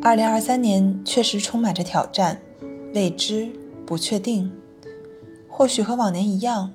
[0.00, 2.40] 二零二三年确实充满着挑战、
[2.94, 3.50] 未知、
[3.84, 4.50] 不确定，
[5.48, 6.72] 或许和往年一样，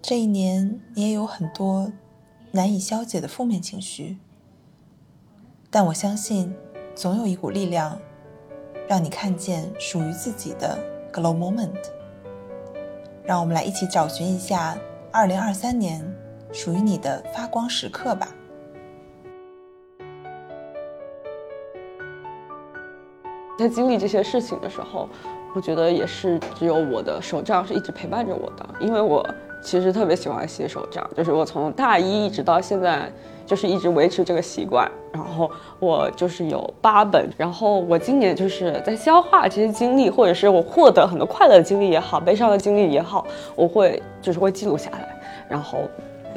[0.00, 1.92] 这一年你也有很多
[2.52, 4.18] 难以消解的负面情绪。
[5.68, 6.54] 但我相信，
[6.94, 7.98] 总有一股力量，
[8.88, 10.78] 让你看见属于自己的
[11.12, 11.90] glow moment。
[13.26, 14.76] 让我们来一起找寻一下
[15.12, 16.00] 二零二三年
[16.52, 18.28] 属于你的发光时刻吧。
[23.58, 25.08] 在经历这些事情的时候，
[25.54, 29.26] 我觉得也是只有我的手杖是一直陪伴着我的，因为我
[29.62, 33.10] 其实特别喜欢写手账，就是我从大一一直到现在。
[33.46, 45.80] 就是一直维持这个习惯，然后我就是有八本，然后我今年就是在消化这些经历，或者是我获得很多快乐的经历也好，悲伤的经历也好，我会就是会记录下来，然后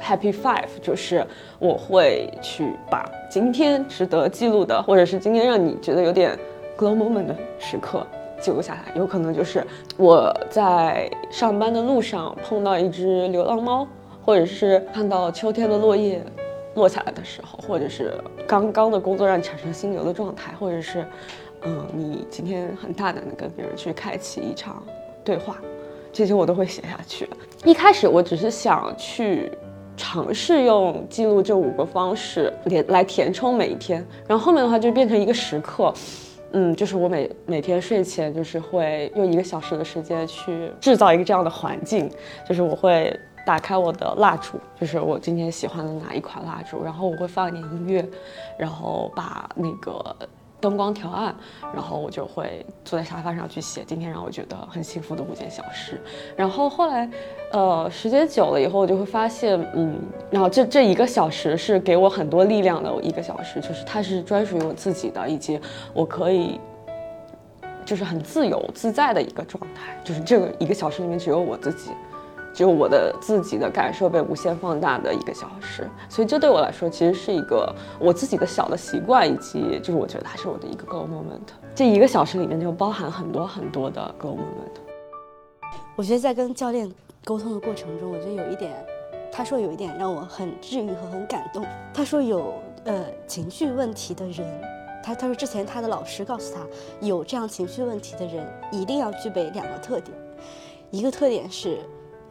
[0.02, 1.24] Happy Five 就是
[1.60, 6.36] 我会去把今天值得记录的，或者是今天让你觉得有点
[6.76, 8.08] glow moment 的时刻
[8.44, 13.88] 记录下来，有可能就是我在上班的路上碰到一只流浪猫，
[14.24, 16.22] 或者是看到秋天的落叶。
[16.76, 18.12] 落下来的时候，或者是
[18.48, 21.06] 刚刚的工作让你产生心流的状态，或者是，
[21.62, 24.82] 嗯，你今天很大胆的跟别人去开启一场
[25.24, 25.58] 对话，
[26.12, 27.30] 这些我都会写下去。
[27.64, 29.52] 一开始我只是想去
[29.96, 35.94] 尝试用记录这五个方式填来填充每一天，然后后面的话就变成一个时刻，
[36.54, 42.10] 嗯，就是我每每天睡前就是会用一个小时的时间去制造一个这样的环境，
[42.48, 43.16] 就是我会。
[43.46, 48.10] 打开我的蜡烛，就是我今天喜欢的哪一款蜡烛，然后我会放一点音乐，
[48.58, 50.16] 然后把那个
[50.64, 51.36] 灯光调暗，
[51.74, 56.02] 然后我就会坐在沙发上去写今天让我觉得很幸福的五件小事。
[56.38, 57.10] 然后后来，
[57.52, 60.00] 呃，时间久了以后，我就会发现，嗯，
[60.32, 65.60] 然后这这一个小时是给我很多力量的一个小时，就是它是专属于我自己的，以及
[65.94, 66.62] 我可以
[67.84, 71.92] 就是很自由自在的一个状态，就是这个一个小时里面只有我自己。
[72.54, 81.52] 只有我的自己的感受被无限放大的一个小时，所以这对我来说其实是一个我自己的小的习惯，以及就是我觉得它是我的一个 glow moment。
[81.74, 84.78] 这一个小时里面就包含很多很多的 glow moment。
[85.96, 86.88] 我觉得在跟教练
[87.26, 88.72] 沟通的过程中，我觉得有一点，
[89.32, 91.66] 他说有一点让我很治愈和很感动。
[91.92, 92.54] 他说有
[92.86, 94.48] 呃情绪问题的人，
[95.04, 96.62] 他他说之前他的老师告诉他，
[97.02, 100.16] 有这样情绪问题的人一定要具备两个特点，
[100.92, 101.80] 一个特点是。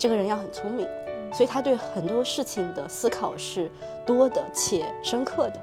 [0.03, 0.85] 这个人要很聪明，
[1.33, 3.71] 所以他对很多事情的思考是
[4.05, 5.61] 多的且深刻的。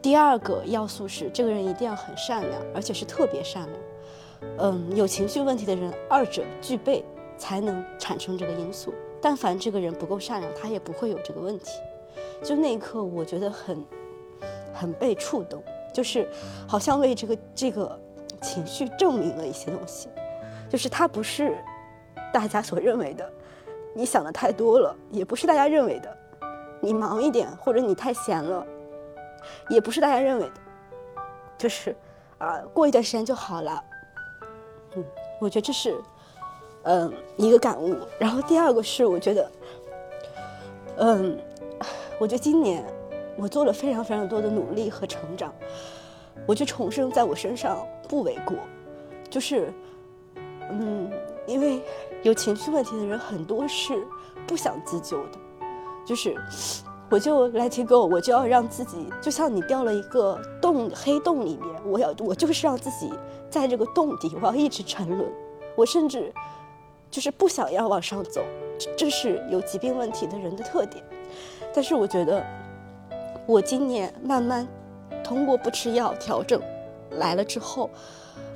[0.00, 4.52] 第二个要素是，这个人一定要很善良，而且是特别善良。
[4.60, 7.04] 嗯，有情绪问题的人，二者具备
[7.36, 8.94] 才能产生这个因素。
[9.20, 11.72] 但凡这个人不够善良，他也不会有这个问题。
[12.42, 13.84] 就那一刻，我觉得很
[14.72, 16.26] 很被触动，就是
[16.66, 18.00] 好像为这个这个
[18.40, 20.08] 情绪证明了一些东西，
[20.70, 21.54] 就是他不是。
[22.32, 23.30] 大家所认为的，
[23.94, 26.08] 你想的太多了，也不是大家认为的；
[26.80, 28.66] 你忙一点，或者你太闲了，
[29.68, 30.52] 也不是大家认为的。
[31.58, 31.94] 就是，
[32.38, 33.84] 啊，过一段时间就好了。
[34.96, 35.04] 嗯，
[35.40, 35.96] 我觉得这是，
[36.84, 37.96] 嗯，一个感悟。
[38.18, 39.50] 然后第二个是，我觉得，
[40.96, 41.38] 嗯，
[42.18, 42.84] 我觉得今年
[43.36, 45.54] 我做了非常非常多的努力和成长，
[46.46, 48.56] 我觉得重生在我身上不为过。
[49.30, 49.72] 就是，
[50.70, 51.10] 嗯，
[51.46, 51.82] 因为
[52.22, 54.06] 有情绪问题的人很多是
[54.46, 55.38] 不想自救的，
[56.06, 56.36] 就是。
[57.10, 63.12] 我就 let it go，我就要让自己就像你掉了一个洞黑洞里面，我要我就是让自己
[63.50, 65.30] 在这个洞底，我要一直沉沦。
[65.76, 66.32] 我甚至
[67.10, 68.40] 就是不想要往上走，
[68.96, 71.04] 这是有疾病问题的人的特点。
[71.74, 72.42] 但是我觉得，
[73.46, 74.66] 我今年慢慢
[75.22, 76.62] 通过不吃药调整
[77.18, 77.90] 来了之后，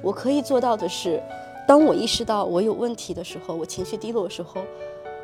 [0.00, 1.22] 我可以做到的是，
[1.66, 4.62] 当我意识到我有问题的时候，我情绪低落的时候，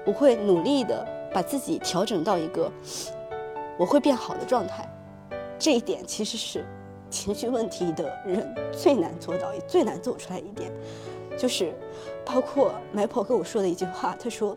[0.05, 2.71] 我会努力的把自己调整到一个。
[3.79, 4.87] 我会变好的状态，
[5.59, 6.65] 这一点其实是
[7.09, 10.71] 情绪问题的人最难做到也最难走出来一点，
[11.39, 11.73] 就是
[12.25, 14.55] 包括 m a p l 跟我说的一句话，他说：“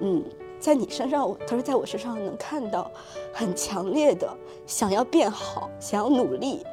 [0.00, 0.24] 嗯，
[0.58, 2.90] 在你身上，他说在我身上能看到
[3.32, 4.26] 很强烈的
[4.66, 6.64] 想要变好，想要努力，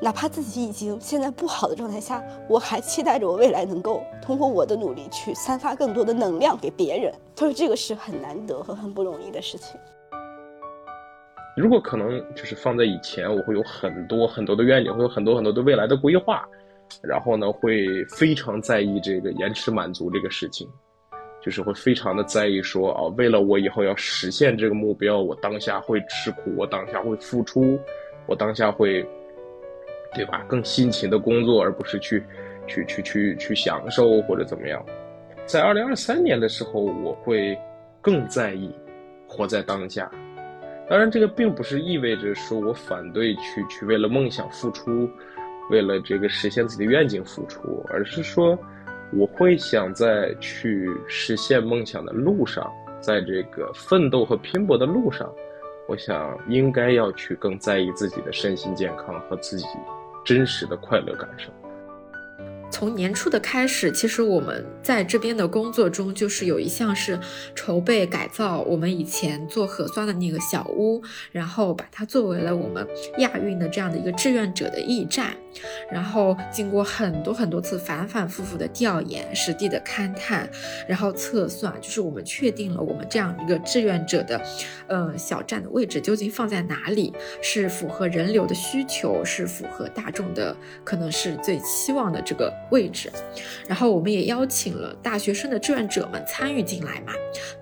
[0.00, 9.78] 哪怕自己已经现在不好的状态下，我还期待着我未来能够通过我的努力去散发更多的能量给别人。”他说这个是很难得和很不容易的事情。
[11.56, 16.48] 如果可能，就是放在以前，我会有很多很多的愿景，会有很多很多的未来的规划，
[17.02, 20.68] 然后呢，会非常在意这个延迟满足这个事情，
[21.42, 27.76] 就是会非常的在意说，啊，为了我以后要实现这个目标，我当下会吃苦，我当下会付出，
[28.28, 29.04] 我当下会，
[30.14, 30.44] 对吧？
[30.48, 32.24] 更辛勤的工作，而不是去，
[32.66, 34.84] 去去去去享受或者怎么样。
[35.46, 37.58] 在二零二三年的时候，我会
[38.00, 38.74] 更在意
[39.26, 40.10] 活在当下。
[40.88, 45.08] 当然，这个并不是意味着说我反对去去为了梦想付出，
[45.70, 48.58] 为了这个实现自己的愿景付出，而是说，
[49.12, 55.30] 我会想在去实现梦想的路上，在这个奋斗和拼搏的路上，
[55.88, 59.66] 我想应该要去更在意自己的身心健康和自己
[60.24, 61.50] 真实的快乐感受。
[62.70, 67.18] 从年初的开始，其实我们在这边的工作中，就是有一项是
[67.54, 71.02] 筹备改造我们以前做核酸的那个小屋，
[71.32, 72.86] 然后把它作为了我们
[73.18, 75.34] 亚运的这样的一个志愿者的驿站。
[75.90, 80.48] 然后经过很多很多次反反复复的调研、实地的勘探，
[80.86, 84.40] 然后测算，就是我们确定了我们这样一个志愿者的，
[84.86, 92.52] 呃，小站的位置究竟放在哪里，是符合人流的需求，是符合大众的，可能是最期望的这个。
[92.70, 93.10] 位置，
[93.66, 97.12] 然后我们也邀请了大学生的志愿者们参与进来嘛，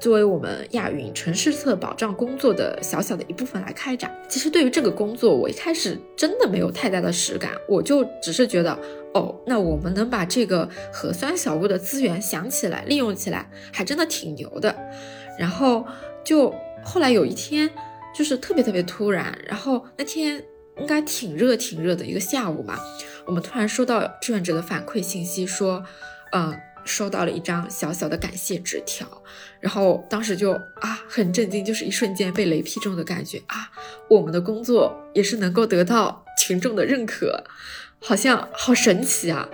[0.01, 4.11] 作为我们亚运城市测保障工作的小小的一部分来开展。
[4.29, 8.79] 其实对于这个工作，我一开始真的没有太大的实感，我我就只是觉得，
[9.15, 14.75] 哦，那我们能把这个核酸小屋的资源想起来、利用起来，还真的挺牛的。
[15.39, 15.87] 然后
[16.25, 17.71] 就后来有一天，
[18.17, 20.43] 就是特别特别突然，然后那天
[20.79, 22.79] 应该挺热挺热的一个下午嘛。
[23.27, 25.85] 我们突然收到志愿者的反馈信息，说，
[26.33, 29.07] 嗯，收到了一张小小的感谢纸条，
[29.61, 33.71] 然后当时就啊很震惊，就是一瞬间被雷劈中的感觉啊，
[34.09, 37.43] 我们的工作也是能够得到群众的认可，
[37.99, 39.49] 好像好神奇啊！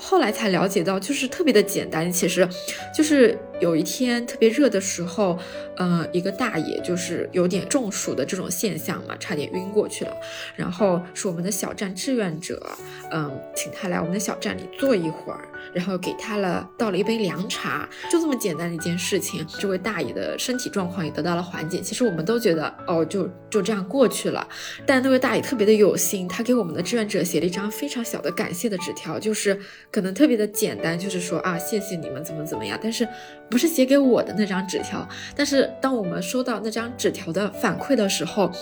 [0.00, 2.48] 后来才了解到，就是特别的简单，其实
[2.94, 3.36] 就是。
[3.60, 5.36] 有一天特别热的时候，
[5.76, 10.12] 呃，一个大爷就是有点中暑的这种现象嘛，差点晕过去了。
[10.54, 12.64] 然后是我们的小站志愿者，
[13.10, 21.80] 嗯，请他来我们的小站里坐一会儿，然后给他了倒了一杯凉茶，就这么简单的一件事情，这位大爷的身体状况也得到了缓解。
[21.80, 24.46] 其实我们都觉得，哦，就就这样过去了。
[24.86, 29.58] 但那位大爷特别的有心，他给我们的志愿者写了一张非常小的感谢的纸条，就是
[29.90, 32.78] 可能特别的简单，就是说啊，谢谢你们怎么怎么样。
[32.82, 33.06] 但是。
[33.50, 38.52] 不是写给我的那张纸条，但是当我们收到那张纸条的反馈的时候，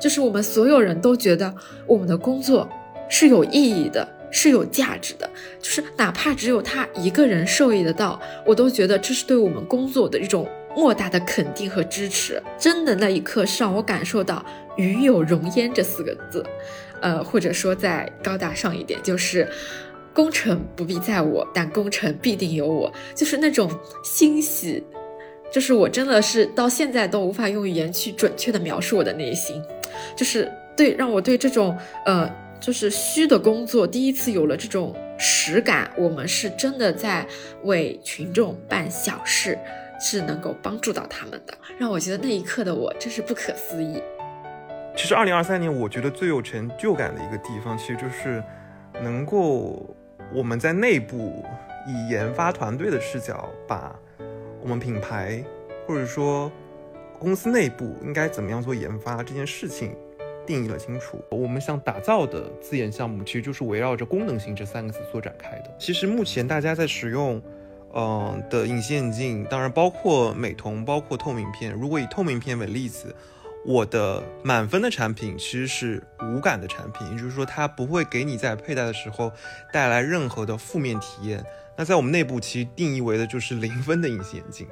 [0.00, 1.54] 就是我们所有人都觉得
[1.86, 2.66] 我们的工作
[3.06, 5.28] 是有意义的，是有价值的。
[5.60, 12.42] 就是哪怕只有他一个人受益得到，我都觉得这是对我们工作的一种莫大的肯定和支持。
[12.58, 14.44] 真的，那一刻是让我感受到
[14.76, 16.44] “与有荣焉”这四个字，
[17.00, 19.48] 呃，或者说再高大上一点，就是。
[20.12, 23.70] 功成不必在我，但功成必定有我，就是那种
[24.02, 24.82] 欣喜，
[25.52, 29.62] 就是我真的是到现在都无法用语言去准确的描述我的内心，
[30.16, 32.28] 就是对让我对这种呃
[32.60, 37.26] 就是虚的工作第一次有了这种实感，我们是真的在
[37.64, 39.58] 为群众办小事，
[40.00, 44.02] 是能够帮助到他们的，让我觉得那一刻的我真是不可思议。
[44.96, 48.42] 其实二零二三年我觉得最有成就感的一个地方，其实就是
[49.02, 49.96] 能够。
[50.32, 51.44] 我们在内部
[51.88, 53.92] 以研发团队的视角，把
[54.62, 55.44] 我们品牌
[55.88, 56.52] 或者说
[57.18, 59.96] 公司内部应该怎么样做研发这件事情
[60.46, 61.22] 定义了清楚。
[61.30, 65.74] 我们想打造的自研项目，其实就是围绕着功能性这三个字所展开的。
[65.78, 67.40] 其实目前大家在使用，
[67.94, 71.72] 嗯的隐形眼镜，当然包括美瞳，包括透明片。
[71.72, 73.14] 如果以透明片为例子，
[73.64, 79.30] 我的满分的产品其实是无感的产品，也就是说它不会给你在佩戴的时候
[79.72, 81.44] 带来任何的负面体验。
[81.76, 84.66] 那在我们内部其实定义为的就是零分的隐形眼镜。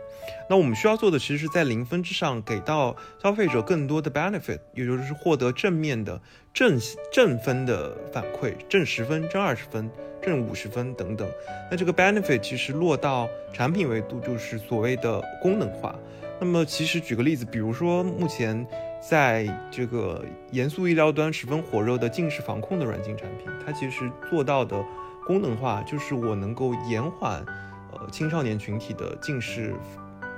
[0.51, 6.21] 那我们需要做的其实是在零分之上给到消费者更多的 benefit，也就是获得正面的
[6.53, 6.79] 正
[7.13, 9.91] 正分的反馈，正十分、正二十分、
[10.23, 11.27] 正五十分等等。
[11.71, 15.95] 那这个 benefit 其实落到产品维度就是所谓的功能化。
[16.41, 18.67] 那么其实举个例子，比如说目前
[19.09, 24.85] 在这个严肃医疗端十分火热的近视防控的软件产品，它其实做到的。
[25.27, 27.45] 功能化就是我能够延缓，
[27.93, 29.75] 呃青少年群体的近视，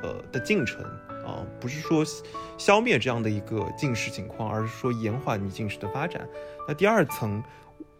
[0.02, 0.82] 呃的进程
[1.24, 2.04] 啊，不是说
[2.58, 6.26] 消灭这样的一个近视情况，而是说延缓你近视的发展。
[6.66, 7.40] 那第二层，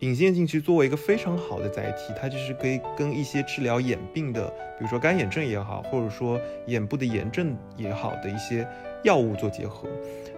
[0.01, 4.49] 隐形眼镜其实作为一个非常好的载体，它就是可以跟一些治疗眼病的，
[4.79, 8.67] 比如说干眼症也好，或者说眼部的炎症也好的一些
[9.05, 9.87] 药物做结合。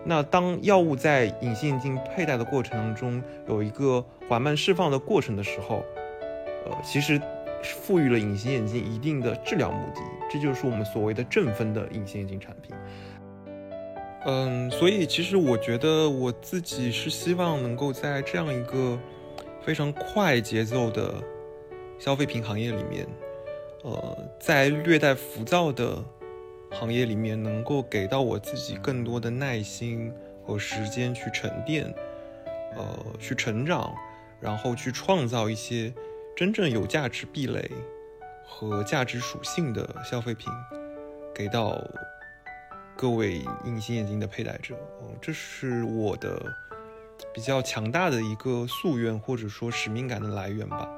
[0.04, 5.84] 那当药物在隐形眼镜佩戴的过程当中有一个缓慢释放的过程的时候，
[6.66, 7.20] 呃，其实
[7.62, 12.74] 赋予了隐形眼镜一定的治疗目的，这就是我们所谓的正分的隐形眼镜产品。
[14.24, 18.98] 嗯，所以其实我觉得我自己是希望能够在这样一个
[19.64, 21.14] 非常快节奏的
[21.98, 23.06] 消费品行业里面，
[23.82, 26.02] 呃，在略带浮躁的
[26.70, 30.12] 行业里面，能够给到我自己更多的耐心
[30.44, 31.94] 和时间去沉淀，
[32.76, 33.94] 呃，去成长，
[34.40, 35.92] 然后去创造一些。
[36.34, 37.70] 真正有价值壁垒
[38.42, 40.50] 和价值属性的消费品，
[41.34, 41.78] 给到
[42.96, 46.42] 各位隐形眼镜的佩戴者，哦，这是我的
[47.32, 50.88] 比较强大的一个夙愿或者说使命感的来源吧。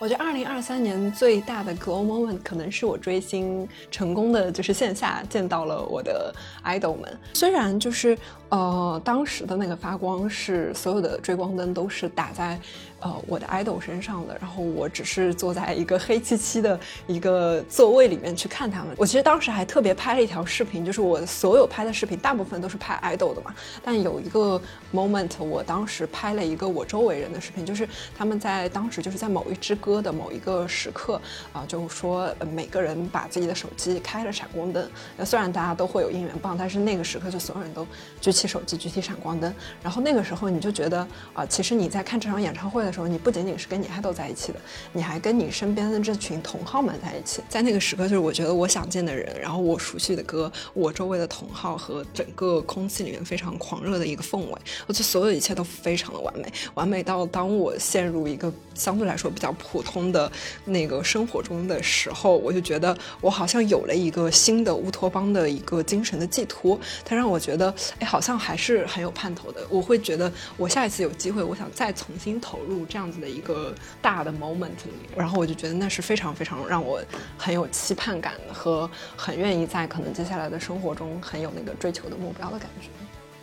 [0.00, 6.32] 我觉得二零二三年最大的 glow moment 可能是我追星成功的，就是线下见到了我的
[6.64, 7.18] idol 们。
[7.34, 8.16] 虽然就是
[8.48, 12.58] 呃当时的那个发光是所有的追光灯都是打在。
[13.00, 16.76] 呃，我的 idol 身上的，然后我只是坐在一个黑漆漆的
[17.06, 18.88] 一个座位里面去看他们。
[18.96, 23.54] 我其实当时还特别拍了一条视频，就是我所有拍的视频大部分都是拍 idol 的嘛。
[23.84, 24.60] 但有一个
[24.92, 31.20] moment，我当时拍了一个我周围人的视频，就是他们在当时就是在某一支歌的某一个时刻
[31.52, 34.90] 啊，就是说每个人把自己的手机开了闪光灯。
[35.16, 37.86] 那虽然大家都会有应援棒，但是那个时刻就所有人都
[38.20, 39.54] 举起手机，举起闪光灯。
[39.82, 42.78] 然后那个时候你就觉得啊，其实你在看这场演唱会。
[42.88, 44.60] 的时候，你不仅仅是跟你爱豆在一起的，
[44.92, 47.42] 你还跟你身边的这群同好们在一起。
[47.48, 54.52] 在那个时刻，就是我觉得我想见的人，然后我熟悉的歌，我周围的同好和整个空气里面非常狂热的一个氛围，
[54.86, 60.28] 我觉得所有一切都非常的完美，完美到当我陷入一个相对来说比较普普通的
[60.64, 66.76] 那个生活中的时候，我就觉得我好像有了一个新的乌托邦的一个精神的寄托。
[67.04, 69.64] 它让我觉得，哎，好像还是很有盼头的。
[69.70, 72.84] 我会觉得，我下一次有机会，我想再重新投入。
[72.86, 73.72] 这样子的一个
[74.02, 77.00] 大的 moment 里，然后我就觉得那是非常非常让我
[77.36, 82.88] 很有期盼感和很愿意在可能接下来的生活中很有那个追求的目标的感觉。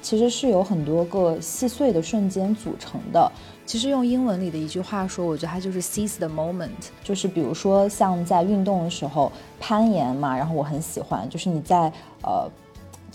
[0.02, 3.32] 其实是有很多个细碎的瞬间组成的。
[3.66, 6.70] 其实用英文里的一句话说，我觉得它就是 seize the moment，
[7.04, 11.92] 就是比如说像在运动的时候攀岩嘛，然后我很喜欢，就是你在
[12.22, 12.50] 呃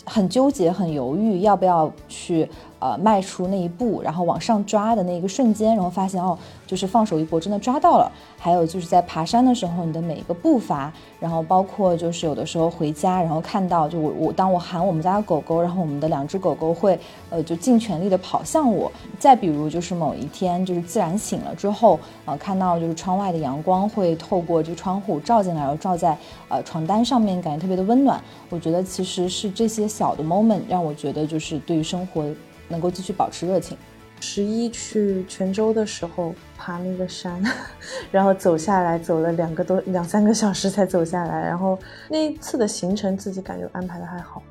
[0.05, 2.48] 很纠结、很犹豫要不要去。
[2.81, 8.11] 呃，迈出那一步，然后往上抓的那一个瞬间，然后发现哦，就是放手一搏，真的抓到了。
[8.39, 18.91] 还有就是在爬山的时候，你的每一个步伐，然后包括就是有的时候回家，然后看到就我我当我喊我们家的狗狗，然后我们的两只狗狗会呃就尽全力的跑向我。
[19.18, 26.16] 再比如就是某一天就是自然醒了之后，呃看到就是窗外的阳光会透过这个窗户照进来，然后照在
[26.49, 28.18] 呃床单上面，感觉特别的温暖。
[28.49, 32.24] 我觉得其实是这些小的 moment 让我觉得就是对于生活。
[32.71, 33.77] 能够继续保持热情。
[34.23, 37.43] 十一去泉州的时候爬那个山，
[38.12, 41.41] 然后走下来，走了两个多两三个小时才走下来。
[41.41, 41.79] 然后
[42.11, 44.43] 那一次的行程自己感觉安排的还好。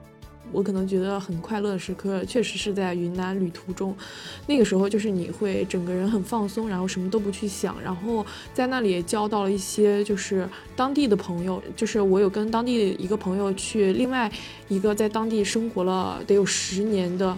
[0.52, 3.96] 我可能觉得很快乐的时刻，确实是在云南旅途中。
[4.48, 11.62] 那个时候就是你会整个人很放松，然后什么都不去想，然后在那里也交到了一些就是当地的朋友。
[11.76, 14.32] 就是我有跟当地一个朋友去另外
[14.68, 17.38] 一个在当地生活了得有十年的。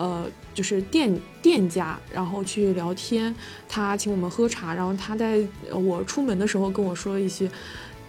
[0.00, 0.24] 呃，
[0.54, 3.34] 就是店店家，然后去聊天，
[3.68, 7.50] 他请我们喝茶，然后他在我出门的时候跟我说一些，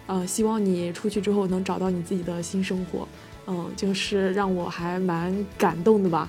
[0.06, 3.06] 呃，希望你出去之后能找到你自己的新生活，
[3.46, 6.26] 嗯，就是让我还蛮感动的吧。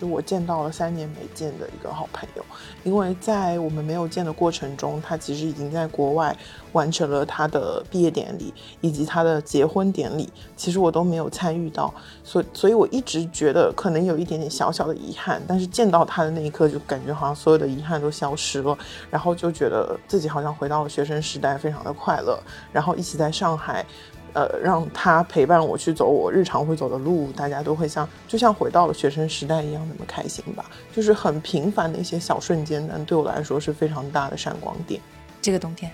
[0.00, 2.44] 就我见到了三年没见的一个好朋友，
[2.84, 6.36] 因为在我们没有见的过程中，他其实已经在国外
[6.72, 11.92] 完成了他的毕业典礼以及他的结婚典礼，其实我都没有参与到，
[12.22, 18.78] 所以所以我一直觉得可能有一点点小小的遗憾，但是见到他的那一刻，就感觉好像所有的遗憾都消失了，
[19.10, 22.38] 然后就觉得自己好像回到了学生时代，非常的快乐，
[22.72, 23.84] 然后一起在上海。
[24.32, 30.64] 呃，让他陪伴我去走我日常会走的路，大家都会像就像回到了学生时代一样那么开心吧。
[30.92, 35.00] 就是很平凡的一些小瞬间，但对我来说是非常大的闪光点。
[35.40, 35.90] 这个冬天，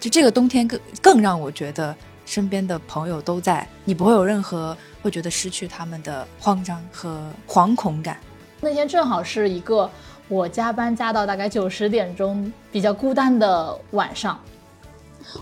[0.00, 1.94] 就这个冬天更更让我觉得
[2.26, 8.18] 身边的朋友都在，你不会有任何会觉得失去他们的慌张和惶恐感。
[8.60, 9.88] 那天正好是一个
[10.26, 14.38] 我加班加到大概九十点钟比较孤单的晚上。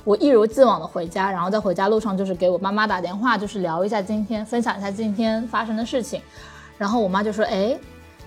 [0.04, 6.20] 我一如既往的回家，然后在回家路上就是给我妈妈打电话，就是聊一下今天，分享一下今天发生的事情。
[6.78, 7.76] 然后我妈就说：“哎，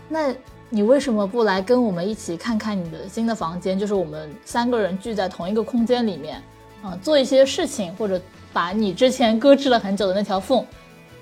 [0.07, 0.33] 那
[0.69, 3.77] 你为什么不来跟我们一起看看你的新的房间？
[3.77, 6.41] 就是我们三个人聚在同一个空间里面，
[6.83, 8.19] 嗯，做一些事情，或者
[8.51, 10.65] 把你之前搁置了很久的那条缝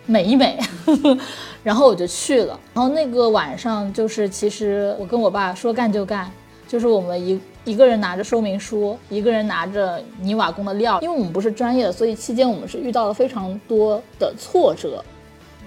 [0.06, 0.60] 美一美。
[1.64, 2.58] ”然后我就去了。
[2.74, 6.32] 然后那个晚上就是，其实我跟我爸说干就干，
[6.68, 7.40] 就是我们一。
[7.66, 11.02] 一个人拿着说明书，一个人拿着泥瓦工的料。
[11.02, 15.04] 因为我们不是专业的，所以期间我们是遇到了非常多的挫折，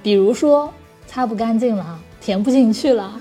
[0.03, 0.73] 比如说
[1.07, 3.21] 擦不干净了，填不进去了，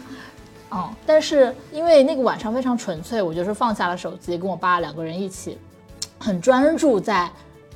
[0.69, 0.91] 哦。
[1.05, 5.57] 但是因为那个晚上非常纯粹，我就是放下了手机，跟我爸两个人一起，
[6.17, 7.29] 很专注在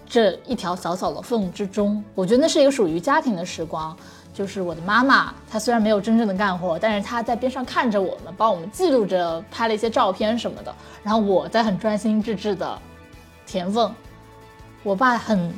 [0.07, 2.01] 这一条小小的缝之中。
[2.15, 3.93] 我觉得那是一个属于家庭的时光。
[4.33, 10.73] 就是我的妈妈，她虽然没有真正的干活，但是她在边上看着我们，帮我们记录着，拍了一些照片什么的。
[11.03, 12.81] 然后我在很专心致志的
[13.45, 13.93] 填缝，
[14.81, 15.53] 我爸很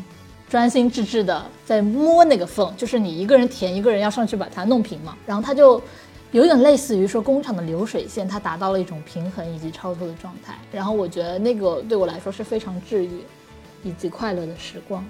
[0.49, 5.15] 专心致志的在摸那个缝，就是你一个人填，一个人要上去把它弄平嘛。
[5.26, 5.82] 然后他就
[6.32, 10.53] 有点类似于说工厂的流水线，它达到了一种平衡以及超脱的状态。
[10.71, 13.21] 然后我觉得那个对我来说是非常治愈
[13.84, 15.05] 以及快乐的时光。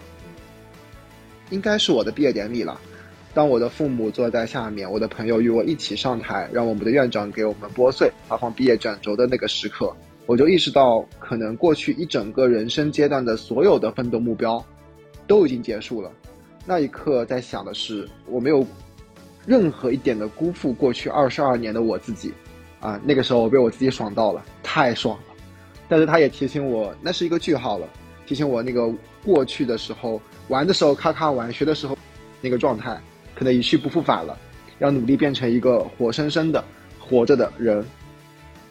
[1.50, 2.80] 应该是我的毕业典礼了。
[3.36, 9.94] 当我的父母坐在下面，我的朋友与我一起上台，让我们的院长给我们拨穗、发放毕业卷轴的那个时刻，
[10.26, 14.64] 我就意识到，可能过去一整个人生阶段的所有的奋斗目标，
[15.28, 16.10] 都已经结束了。
[16.66, 18.66] 那一刻，在想的是，我没有
[19.46, 22.34] 任何一点的辜负过去二十二年的我自己，
[22.80, 25.36] 啊，那个时候我被我自己爽到了，太爽了。
[25.90, 27.86] 但是他也提醒我，那是一个句号了，
[28.26, 28.90] 提醒我那个
[29.26, 31.98] 过去的时候玩的时候咔咔玩，学的时候
[32.40, 32.98] 那个状态。
[33.36, 34.38] 可能一去不复返了，
[34.80, 36.64] 要努力变成一个活生生的、
[37.00, 37.86] 活着的人。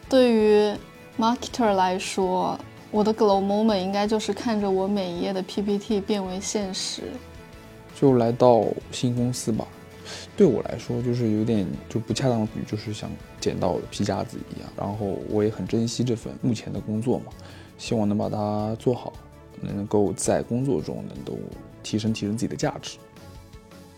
[0.08, 0.74] 对于
[1.18, 2.58] marketer 来说，
[2.90, 7.02] 我的 glow moment 应该就是看着我每一页的 PPT 变为现实。
[7.94, 9.66] 就来到新公司吧，
[10.36, 13.08] 对我来说就是有点就不恰当的比喻，就是像
[13.40, 14.68] 捡到皮夹子一样。
[14.76, 17.26] 然后我也很珍惜这份目前的工作嘛，
[17.78, 19.12] 希望能把它做好，
[19.60, 21.38] 能够在工作中能够
[21.82, 22.98] 提升提升自己的价值。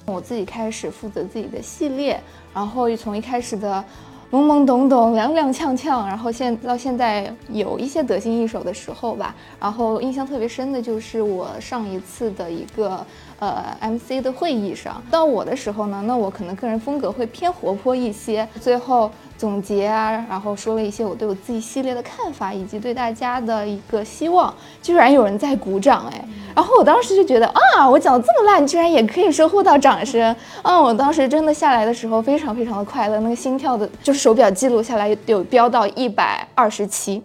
[0.06, 2.20] 我自己开始负责自己的系列，
[2.54, 3.84] 然后从一开始的
[4.30, 9.34] 懵懵懂懂、踉踉跄跄，然后现到现在有一些得心应手的时候吧。
[9.58, 13.04] 然后印象特别深的就是我上一次的一个
[13.40, 19.10] 呃 MC 的会议上，到我的时候呢，那我可能个人风格会偏活泼一些，最后。
[19.38, 26.24] 总结啊，然后说了一些我对我自己系列的看法，以及对大家的一个希望，居然有人在鼓掌哎！
[26.54, 30.80] 然后我当时就觉得啊，我讲的这么烂，居然也可以收获到掌声啊！
[30.80, 37.22] 我当时真的下来的时候非常非常的快乐，那个心跳的，就是手表记录下来有飙到一百二十七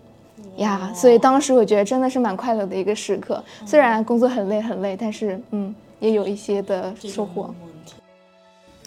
[0.57, 3.41] 呀，所以当时我觉得真的是蛮快乐的一个时刻。
[3.65, 7.53] 虽然工作很累很累，但是嗯，也有一些的收获。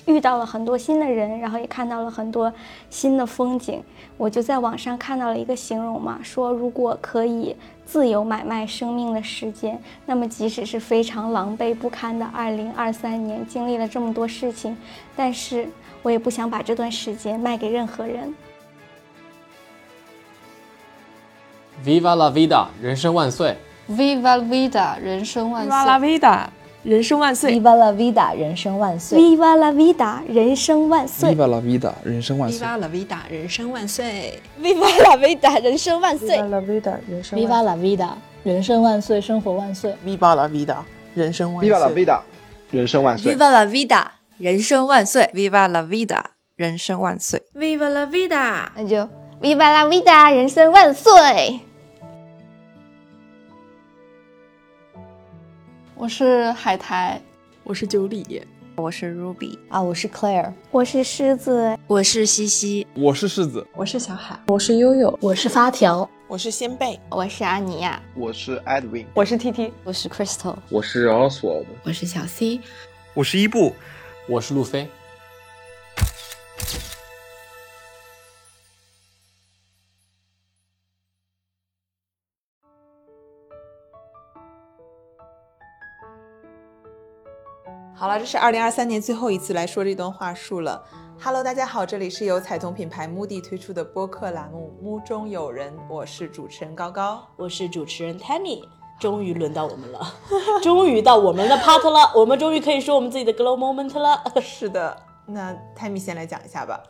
[0.06, 2.52] 遇到了很多新的人，然后也看到了很多
[2.90, 3.82] 新的风景。
[4.16, 14.76] 我就在网上看到了一个形容嘛，说如果可以自由买卖生命的时间，那么即使是非常狼狈不堪的2023年，经历了这么多事情，
[15.16, 15.68] 但是
[16.02, 18.34] 我也不想把这段时间卖给任何人。
[21.84, 23.56] Viva la vida，人生万岁
[23.90, 26.46] ！Viva la vida，人生万岁！Viva la vida。
[26.84, 38.08] 人生万岁！Viva la vida，人生万岁！Viva la vida，人生万岁！Viva la vida，人生万岁！Viva la vida，人生万岁！Viva la vida，人生万岁！Viva la vida，人生 Viva la vida，
[38.42, 40.76] 人生万岁，生活万岁！Viva la vida，
[41.14, 42.20] 人生万岁！Viva la vida，
[42.70, 44.06] 人生万岁！Viva la vida，
[44.36, 46.22] 人生万岁！Viva la vida，
[46.56, 48.68] 人生万岁！Viva la vida！
[48.76, 49.08] 那就
[49.40, 51.60] Viva la vida，人生万岁！
[56.04, 57.18] 我是海苔，
[57.62, 58.42] 我是九里，
[58.76, 72.60] 我是 Ruby 啊，我是 Claire，我是狮子，我是西西，我是柿子，我是小海，我是悠悠，我是发条，我是仙贝，我是阿尼亚，我是 Edwin，我是 TT，我是 Crystal，我是 Oswald，我是小 C，
[73.14, 73.74] 我是伊布，
[74.28, 74.86] 我是路飞。
[88.04, 90.84] 好了，这是二零二三年最后一次来说这段话术了。
[91.18, 98.62] Hello，大家好，这里是由彩瞳品牌 Moody 推出的播客栏目《目中有人》，我是主持人高高，我是主持人 Tammy。
[99.00, 100.06] 终于轮到我们了，
[100.62, 104.22] 终于到我们的 part 了，我们终于可以说我们自己的 glow moment 了。
[104.38, 104.94] 是的，
[105.24, 106.82] 那 Tammy 先来讲一下吧。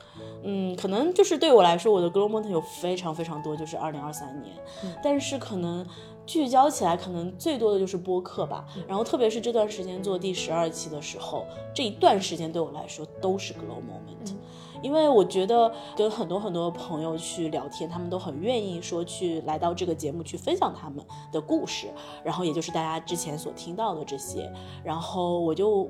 [0.45, 5.85] 嗯，可能就是对我来说，我的 glow moment 有非常非常多，就是二零二三年，嗯、但是可能。
[6.27, 8.65] 聚焦起来，可能最多的就是播客吧。
[8.89, 14.35] 然后，特别是这段时间做第十二期的时候，这一段时间对我来说都是 glow moment，
[14.81, 21.89] 因为我觉得跟很多很多朋友去聊天，他们都很愿意说去来到这个节目去分享他们的故事，
[22.25, 24.51] 然后也就是大家之前所听到的这些，
[24.83, 25.87] 然后我就。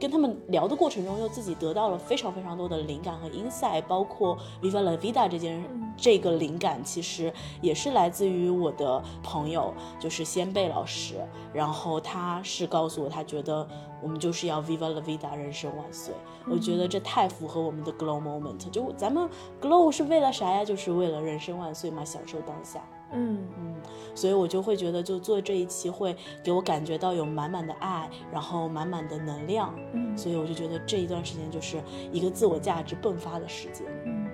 [0.00, 5.64] 跟他们聊的过程中，又自己得到了非常非常多的灵感和 insight，包括 Viva la vida 这件
[5.96, 11.16] 这个灵感，其实也是来自于我的朋友，就是先辈老师。
[11.52, 13.66] 然后他是告诉我，他觉得
[14.00, 16.14] 我们就是要 Viva la vida，人生万岁。
[16.48, 18.70] 我觉得这太符合我们的 glow moment。
[18.70, 19.28] 就咱们
[19.60, 20.64] glow 是为了啥呀？
[20.64, 22.80] 就是为了人生万岁嘛，享受当下。
[23.12, 23.74] 嗯嗯，
[24.14, 29.74] 所以我就会觉得，就做这一期会给我感觉到有满满的爱，然后满满的能量。
[29.94, 31.82] 嗯，所以我就觉得这一段时间就是
[32.12, 33.86] 一个自我价值迸发的时间。
[34.04, 34.28] 嗯，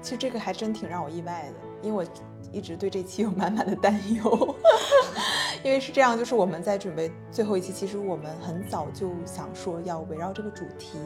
[0.00, 2.10] 其实这个还真挺让我意外的，因为我
[2.52, 4.54] 一直对这期有满满的担忧。
[5.62, 10.98] 因为是这样，就是我们在准备最后一期，其实我们很早就想说要围绕这个主题，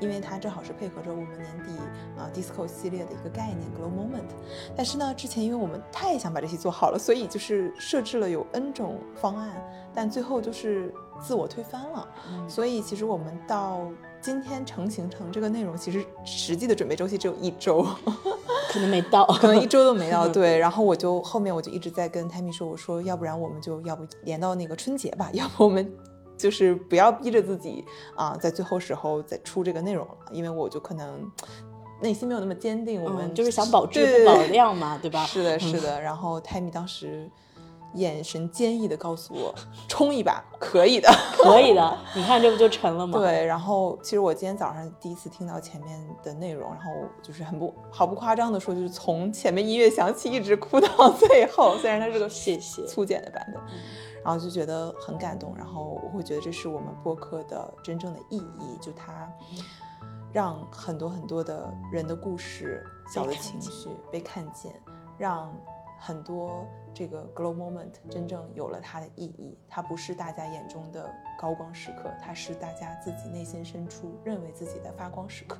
[0.00, 1.70] 因为它正好是配合着我们年底
[2.18, 4.28] 啊 disco 系列的一个概念 glow moment。
[4.76, 9.50] 但是呢，之前因为我们太想把这期做好了，所以就是设置了有 n 种方案，
[9.94, 12.06] 但最后就是自我推翻了。
[12.30, 13.90] 嗯、所以其实我们到
[14.20, 17.86] 今天成型成这个内容，其实实际的准备周期只有一周。
[18.72, 20.26] 可能没到，可能一周都没到。
[20.32, 25.94] 对，然后我就后面我就一直在跟 Tammy 说，我说要不然我们就要不连到那个春节吧， 要不我们
[26.38, 27.84] 就是不要逼着自己
[28.16, 31.30] 啊，在最后时候再出这个内容了，因为我就可能
[32.00, 33.02] 内心没有那么坚定。
[33.02, 35.24] 我们、嗯、就是想保质不保量嘛，对吧？
[35.26, 36.00] 是的，是的。
[36.00, 37.30] 然后 Tammy 当时。
[37.94, 39.54] 眼神坚毅的告诉我，
[39.88, 41.98] 冲一把，可以的，可以的。
[42.14, 43.18] 你看这不就成了吗？
[43.18, 43.44] 对。
[43.44, 46.90] 然后其实我今天早上第一次听到前面的内容，然后
[47.22, 51.76] 就是很不毫不夸张的说，就是从前面音乐响起一直哭到最后。
[51.78, 53.62] 虽然它是个 谢谢粗剪的版本，
[54.24, 55.54] 然后就觉得很感动。
[55.56, 59.30] 然后我会觉得这是我们播客的真正的意义，就它
[60.32, 64.72] 让很多很多的人的故事、小的情绪被看见，
[65.18, 65.52] 让。
[66.04, 75.58] 很多这个 glow moment 真正有了它的意义，它不是大家眼中的高光时刻，它是大家自己内心深处认为自己的发光时刻。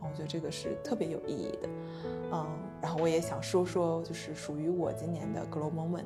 [0.00, 1.68] 然后我觉得这个是特别有意义的，
[2.32, 2.46] 嗯，
[2.80, 6.04] 然后我也想说说，就是属于我今年的 glow moment，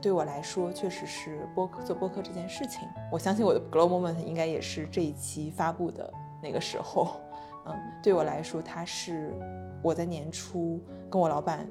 [0.00, 2.88] 对我来说确实是播客做播客这件事情。
[3.12, 6.10] 我相信我的 glow moment 应该也是这一期发布的
[6.42, 7.20] 那个时候，
[7.66, 9.34] 嗯，对我来说，它是
[9.82, 10.80] 我在年初
[11.10, 11.68] 跟我老板。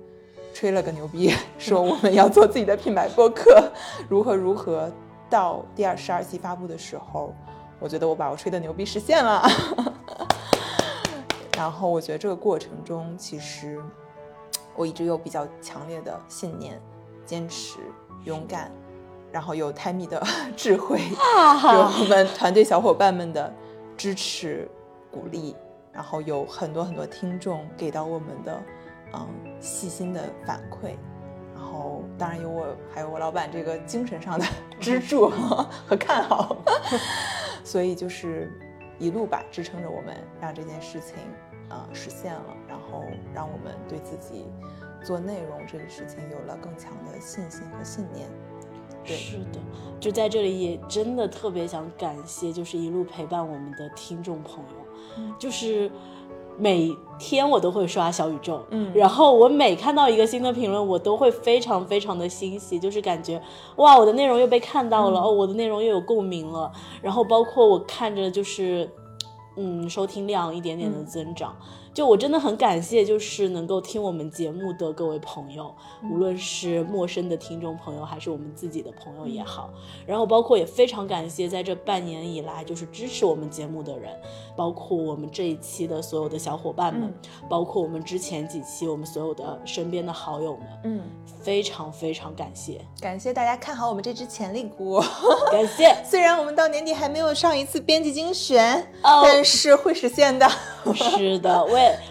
[0.55, 3.69] 吹了个牛逼， 说我们要做自己的品牌播客，
[4.07, 4.89] 如何如何。
[5.27, 7.33] 到第二十二期发布的时候，
[7.79, 9.41] 我觉得我把我吹的牛逼实现了。
[11.57, 13.81] 然后我觉得这个过程中，其实
[14.75, 16.79] 我一直有比较强烈的信念、
[17.25, 17.79] 坚持、
[18.23, 18.71] 勇敢，
[19.31, 20.23] 然后有 Timi 的
[20.55, 23.51] 智慧，有我们团队小伙伴们的
[23.97, 24.69] 支持、
[25.11, 25.55] 鼓励，
[25.91, 28.61] 然后有很多很多听众给到我们的。
[29.15, 30.95] 嗯，细心的反馈，
[31.53, 34.45] 然后当然有我，还有我老板这个精神上的
[34.79, 36.57] 支柱和看好，
[37.63, 38.51] 所以就是
[38.99, 41.15] 一路吧支撑着我们，让这件事情
[41.69, 43.03] 啊、呃、实现了，然后
[43.33, 44.45] 让我们对自己
[45.03, 48.27] 做内容这个事情有了更强的信心和信念。
[49.03, 49.59] 对，是的，
[49.99, 55.91] 就在这里也真的特别想感谢，就是一路陪伴我们的听众朋友，就是。
[56.57, 63.41] 每天我都会刷小宇宙，嗯，然后我每看到一个新的评论，我都会非常非常的欣喜，就是感觉
[63.77, 66.71] 哇，我的内容又被看到了，嗯、哦，我的内容又有共鸣了。
[67.01, 68.89] 然后包括我看着就是，
[69.55, 75.73] 嗯，收听量一点点的增长，嗯、就我真的很感谢，就是能够听我们节目的各位朋友，
[76.11, 79.69] 无论是陌生的听众朋友，还是我们自己的朋友也好，
[80.05, 84.11] 然后包括也非常感谢在这半年以来就是支持我们节目的人，
[84.57, 87.13] 包括我们这一期的所有的小伙伴们，
[87.47, 91.01] 包括我们之前几期我们所有的身边的好友们，嗯，
[91.41, 95.01] 非常非常感谢，感谢大家看好我们这只潜力股，
[95.49, 95.95] 感谢。
[96.03, 100.45] 虽然我们到年底还没有上一次编辑精选，哦但是会实现的。
[100.93, 101.63] 是的，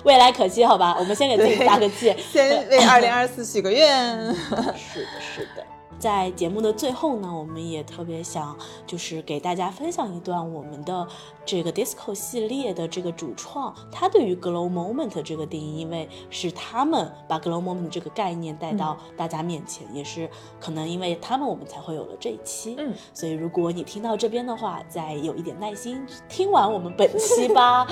[0.05, 4.35] 未未来可期，好吧，我们先给自己加个气，先为二零二四许个愿。
[4.77, 5.65] 是的，是的。
[6.05, 8.55] 在节目的最后呢，我们也特别想
[8.87, 11.09] 就是给大家分享一段我们的
[11.47, 20.29] 这个 disco 系列的这个主创他对于 glow moment 这个定义，因为是他们把 glow moment 这个概念带到大家面前，也是
[20.61, 22.77] 可能因为他们我们才会有了这一期。
[22.79, 27.87] 嗯，所以如果你听到这边的话，再有一点耐心听完我们本期吧。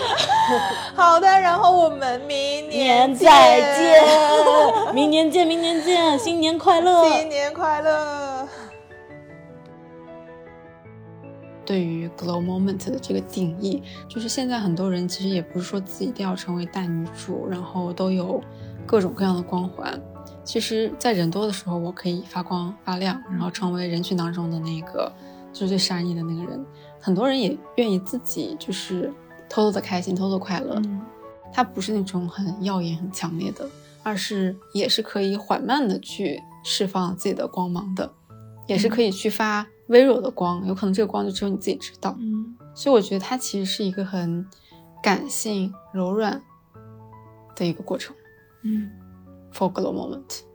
[0.94, 4.04] 好的，然后我们明年年再见，
[4.92, 8.01] 明年见，明年见，新年快乐，新年快乐。
[11.64, 18.42] 对于 glow moment 的这个定义，就是现在很多人其实也不是说自己一定要成为大女主，然后都有
[18.84, 19.98] 各种各样的光环。
[20.44, 25.10] 其实，在人多的时候，我可以发光发亮，然后成为人群当中的那个
[25.52, 26.66] 就是最闪意的那个人。
[27.00, 29.12] 很多人也愿意自己就是
[29.48, 30.82] 偷偷的开心，偷偷快乐。
[31.52, 33.64] 它不是那种很耀眼、很强烈的，
[34.02, 38.12] 而是也是可以缓慢的去释放自己的光芒的，
[38.66, 42.16] 也是可以去发微弱的光，有可能这个光就只有你自己知道。
[42.18, 44.46] 嗯，所以我觉得它其实是一个很
[45.02, 46.42] 感性、柔软
[47.56, 48.14] 的一个过程。
[48.62, 48.90] 嗯
[49.52, 50.42] ，for glow moment。
[50.44, 50.51] 嗯。